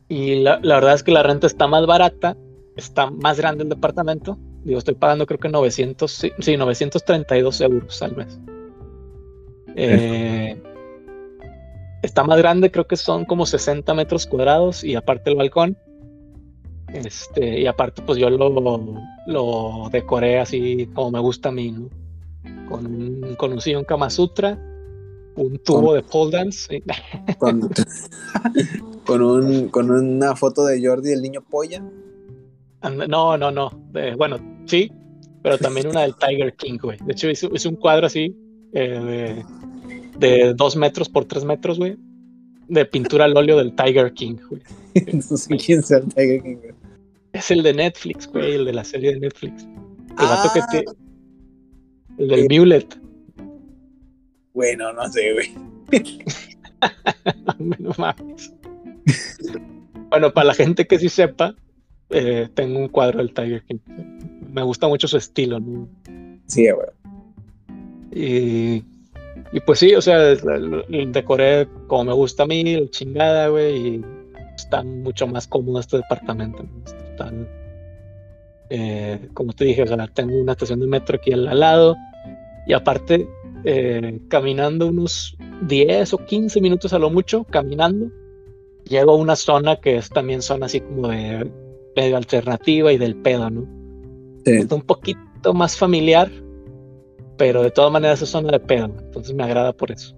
[0.10, 2.38] Y la, verdad es que la renta está más barata,
[2.76, 4.38] está más grande el departamento.
[4.64, 8.40] Digo, estoy pagando creo que 900, sí, sí, 932 euros al mes.
[9.76, 10.62] Eh,
[12.04, 15.78] está más grande, creo que son como 60 metros cuadrados y aparte el balcón.
[16.94, 18.50] Este, y aparte, pues yo lo,
[19.26, 21.76] lo decoré así como me gusta a mí.
[22.70, 24.58] Con con un sillón Kama Sutra,
[25.36, 26.84] un tubo Con- de pole dance.
[27.40, 27.70] Con,
[29.06, 31.84] con, un, con una foto de Jordi, el niño polla.
[32.82, 33.72] And- No, no, no.
[33.96, 34.92] Eh, bueno, sí,
[35.42, 36.98] pero también una del Tiger King, güey.
[37.06, 38.36] De hecho, hice un cuadro así
[38.74, 39.44] eh,
[40.20, 41.98] de, de dos metros por tres metros, güey.
[42.70, 44.62] De pintura al óleo del Tiger King, güey.
[45.14, 46.56] no sé quién sea el Tiger King.
[46.58, 46.74] güey.
[47.34, 49.64] Es el de Netflix, güey, el de la serie de Netflix.
[49.64, 50.68] El vato que Ah.
[50.72, 50.86] te.
[52.20, 53.00] El del Mulet.
[54.54, 55.54] Bueno, no sé, güey.
[57.80, 58.54] no mames.
[60.10, 61.56] Bueno, para la gente que sí sepa,
[62.10, 63.80] eh, tengo un cuadro del Tiger King.
[64.52, 65.88] Me gusta mucho su estilo, ¿no?
[66.46, 66.88] Sí, güey.
[68.12, 68.84] Y,
[69.52, 74.06] y pues sí, o sea, decoré como me gusta a mí, la chingada, güey, y
[74.56, 76.64] está mucho más cómodo este departamento.
[76.64, 77.48] ¿no?
[78.70, 81.96] Eh, como te dije, o sea, tengo una estación de metro aquí al lado,
[82.68, 83.28] y aparte,
[83.66, 85.36] eh, caminando unos
[85.68, 88.12] 10 o 15 minutos a lo mucho, caminando,
[88.86, 91.50] llego a una zona que es también zona así como de
[91.96, 93.68] medio alternativa y del pedo, ¿no?
[94.46, 94.54] Sí.
[94.54, 96.30] Está un poquito más familiar,
[97.38, 100.16] pero de todas maneras es zona de pedo, entonces me agrada por eso.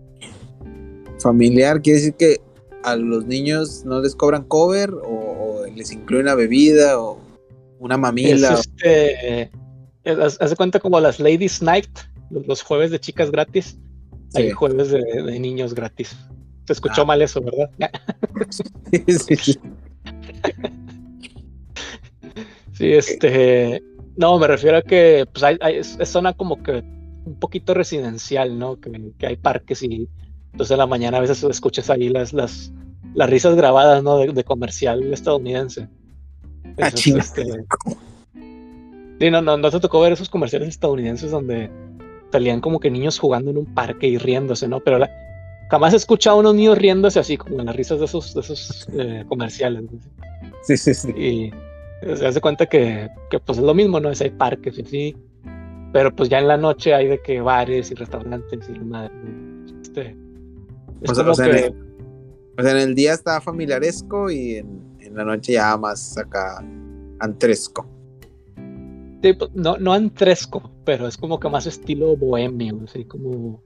[1.20, 2.38] Familiar quiere decir que
[2.84, 7.20] a los niños no les cobran cover o, o les incluyen la bebida o
[7.80, 8.54] una Es mamila.
[8.54, 9.52] este, eh,
[10.06, 11.90] haz, haz de cuenta como las Ladies Night,
[12.30, 13.78] los, jueves de chicas gratis,
[14.36, 14.52] hay Sí.
[14.52, 16.16] jueves de, de niños gratis.
[16.66, 17.06] Se escuchó Ah.
[17.06, 17.70] mal eso, ¿verdad?
[18.52, 19.60] Sí, sí.
[22.74, 23.82] Sí, este,
[24.18, 26.84] no, me refiero a que pues hay, hay- es, zona como que
[27.26, 28.80] un poquito residencial, ¿no?
[28.80, 30.10] Que, que hay parques y
[30.52, 32.72] entonces en la mañana a veces escuchas ahí las, las,
[33.14, 34.18] las risas grabadas, ¿no?
[34.18, 35.88] De, de comercial estadounidense.
[36.82, 37.46] Ah, este,
[39.20, 41.70] sí, no, no, no te tocó ver esos comerciales estadounidenses donde
[42.36, 44.80] salían como que niños jugando en un parque y riéndose, ¿no?
[44.82, 45.10] Pero la-
[45.70, 48.42] jamás he escuchado a unos niños riéndose así como en las risas de esos, de
[48.42, 49.84] esos eh, comerciales.
[49.84, 49.90] ¿no?
[50.64, 51.10] Sí, sí, sí.
[51.12, 51.52] Y
[52.16, 54.10] se hace cuenta que, que, pues es lo mismo, ¿no?
[54.12, 55.18] Es hay parques y así.
[55.94, 59.12] Pero pues ya en la noche hay de que bares y restaurantes y la madre.
[59.82, 60.16] Este,
[61.02, 61.74] es O sea, como o sea, que,
[62.60, 66.62] O sea, en el día está familiaresco y en, en la noche ya más acá
[67.20, 67.88] antresco.
[69.54, 73.64] No, no antresco, pero es como que más estilo bohemio, así como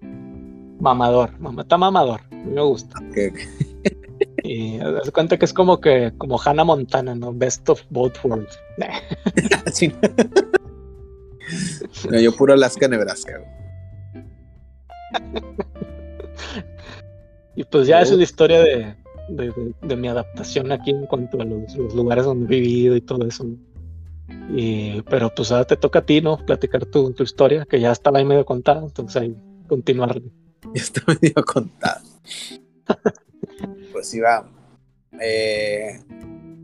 [0.79, 1.37] mamador.
[1.39, 2.99] Mama- está mamador, a mí me gusta.
[3.13, 3.33] Que-
[4.43, 7.33] Y hace cuenta que es como que, como Hannah Montana, ¿no?
[7.33, 8.57] Best of both worlds.
[9.71, 9.93] Sí.
[12.11, 13.37] No, yo puro Alaska, Nebraska.
[13.39, 13.49] güey.
[17.55, 18.95] Y pues ya es la historia de,
[19.29, 22.95] de, de- de mi adaptación aquí en cuanto a los, los lugares donde he vivido
[22.95, 23.43] y todo eso.
[23.43, 23.57] ¿no?
[24.51, 26.43] Y, pero pues ahora te toca a ti, ¿no?
[26.45, 29.35] Platicar tu, tu historia, que ya estaba ahí medio contada, entonces ahí
[29.67, 30.21] continuar.
[30.75, 32.01] Ya está medio contado.
[33.91, 34.47] Pues sí, va.
[35.19, 35.99] Eh,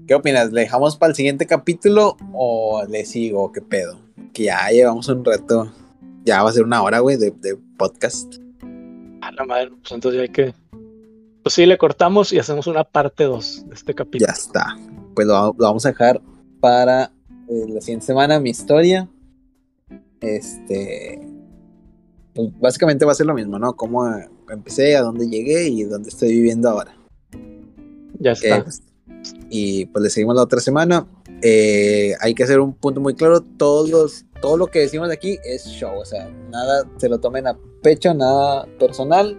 [0.08, 0.52] ¿Qué opinas?
[0.52, 3.52] ¿Le dejamos para el siguiente capítulo o le sigo?
[3.52, 4.00] ¿Qué pedo?
[4.34, 5.72] Que ya llevamos un rato.
[6.24, 8.36] Ya va a ser una hora, güey, de, de podcast.
[9.22, 10.54] A la madre, pues entonces ya hay que.
[11.42, 14.28] Pues sí, le cortamos y hacemos una parte 2 de este capítulo.
[14.28, 14.78] Ya está.
[15.16, 16.22] Pues lo, lo vamos a dejar
[16.60, 17.12] para
[17.50, 19.10] eh, la siguiente semana, mi historia.
[20.22, 21.20] Este.
[22.34, 23.76] Pues básicamente va a ser lo mismo, ¿no?
[23.76, 26.98] Cómo eh, empecé, a dónde llegué y dónde estoy viviendo ahora.
[28.20, 28.64] Ya está.
[28.64, 28.84] pues,
[29.50, 31.08] y pues le seguimos la otra semana.
[31.42, 33.42] Eh, hay que hacer un punto muy claro.
[33.42, 35.98] Todos los, todo lo que decimos aquí es show.
[35.98, 39.38] O sea, nada se lo tomen a pecho, nada personal.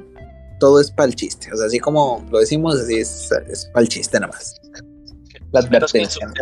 [0.60, 1.52] Todo es para el chiste.
[1.52, 4.54] O sea, así como lo decimos, así es, es para el chiste nada más.
[5.52, 6.32] La advertencia.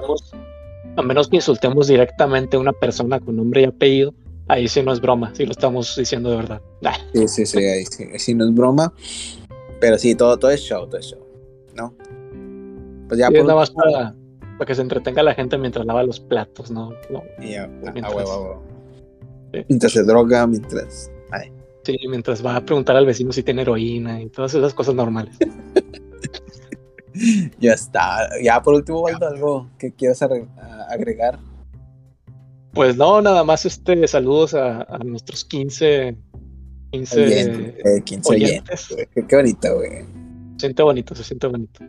[0.96, 4.14] A menos que insultemos directamente a una persona con nombre y apellido,
[4.48, 6.60] ahí sí no es broma, sí lo estamos diciendo de verdad.
[6.84, 8.92] Ah, Sí, sí, sí, ahí sí, ahí sí no es broma.
[9.80, 11.20] Pero sí, todo, todo es show, todo es show.
[11.74, 11.94] ¿No?
[13.08, 14.14] Pues ya y por nada más para,
[14.58, 16.92] para que se entretenga la gente mientras lava los platos, ¿no?
[17.10, 18.62] No, y ya, a- a mientras- huevo, a huevo.
[19.52, 19.60] Sí.
[19.68, 21.10] Mientras se droga, mientras.
[21.30, 21.52] Ay.
[21.82, 25.36] Sí, mientras va a preguntar al vecino si tiene heroína y todas esas cosas normales.
[27.60, 28.28] ya está.
[28.42, 31.38] Ya por último, Waldo, algo que quieras agregar.
[32.72, 36.16] Pues no, nada más este saludos a, nuestros 15
[36.90, 38.96] 15, 15 oyentes.
[39.14, 39.90] Qué, bonito, güey.
[40.56, 41.84] Se siente bonito, se siente bonito.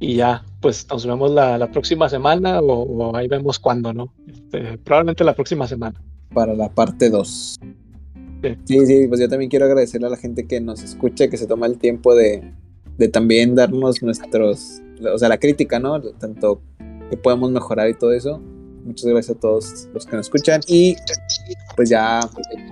[0.00, 4.12] Y ya, pues nos vemos la, próxima semana o, ahí vemos cuándo, ¿no?
[4.28, 6.00] Este, probablemente la próxima semana.
[6.32, 7.60] Para la parte 2.
[8.66, 8.86] Sí.
[8.86, 11.66] sí, pues yo también quiero agradecerle a la gente que nos escucha, que se toma
[11.66, 12.52] el tiempo de,
[12.98, 14.80] de también darnos nuestros,
[15.12, 16.00] o sea, la crítica, ¿no?
[16.00, 16.60] Tanto
[17.10, 18.40] que podemos mejorar y todo eso.
[18.84, 20.94] Muchas gracias a todos los que nos escuchan y
[21.74, 22.20] pues ya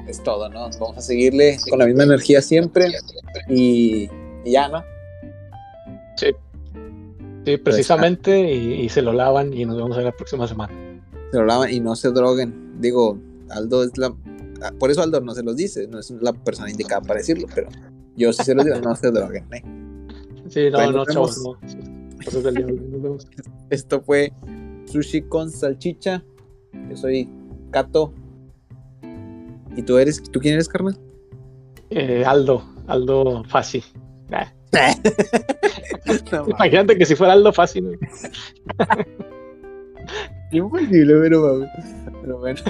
[0.06, 0.68] es todo, ¿no?
[0.78, 2.92] Vamos a seguirle con la misma energía siempre
[3.48, 4.08] y,
[4.44, 4.84] ya, ¿no?
[6.16, 6.26] Sí.
[7.46, 10.72] Sí, precisamente y, se lo lavan y nos vemos en la próxima semana.
[11.30, 12.80] Se lo lavan y no se droguen.
[12.80, 13.18] Digo,
[13.48, 14.14] Aldo es la...
[14.78, 17.68] Por eso Aldo no se los dice, no es la persona indicada para decirlo, pero
[18.16, 19.46] yo sí se los digo, no se droguen.
[19.54, 19.81] ¿eh?
[20.52, 21.56] Sí, no, no, chavos, no.
[23.70, 24.30] Esto fue
[24.84, 26.22] Sushi con Salchicha.
[26.90, 27.26] Yo soy
[27.70, 28.12] Kato.
[29.74, 30.22] ¿Y tú eres?
[30.22, 30.98] ¿Tú quién eres, carnal?
[31.88, 33.82] Eh, Aldo, Aldo Fácil.
[36.46, 37.98] Imagínate que si fuera Aldo Fácil.
[40.52, 41.66] Imposible, pero,
[42.20, 42.60] pero bueno.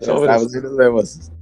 [0.00, 0.32] Sobre.
[0.32, 1.32] Nos vemos.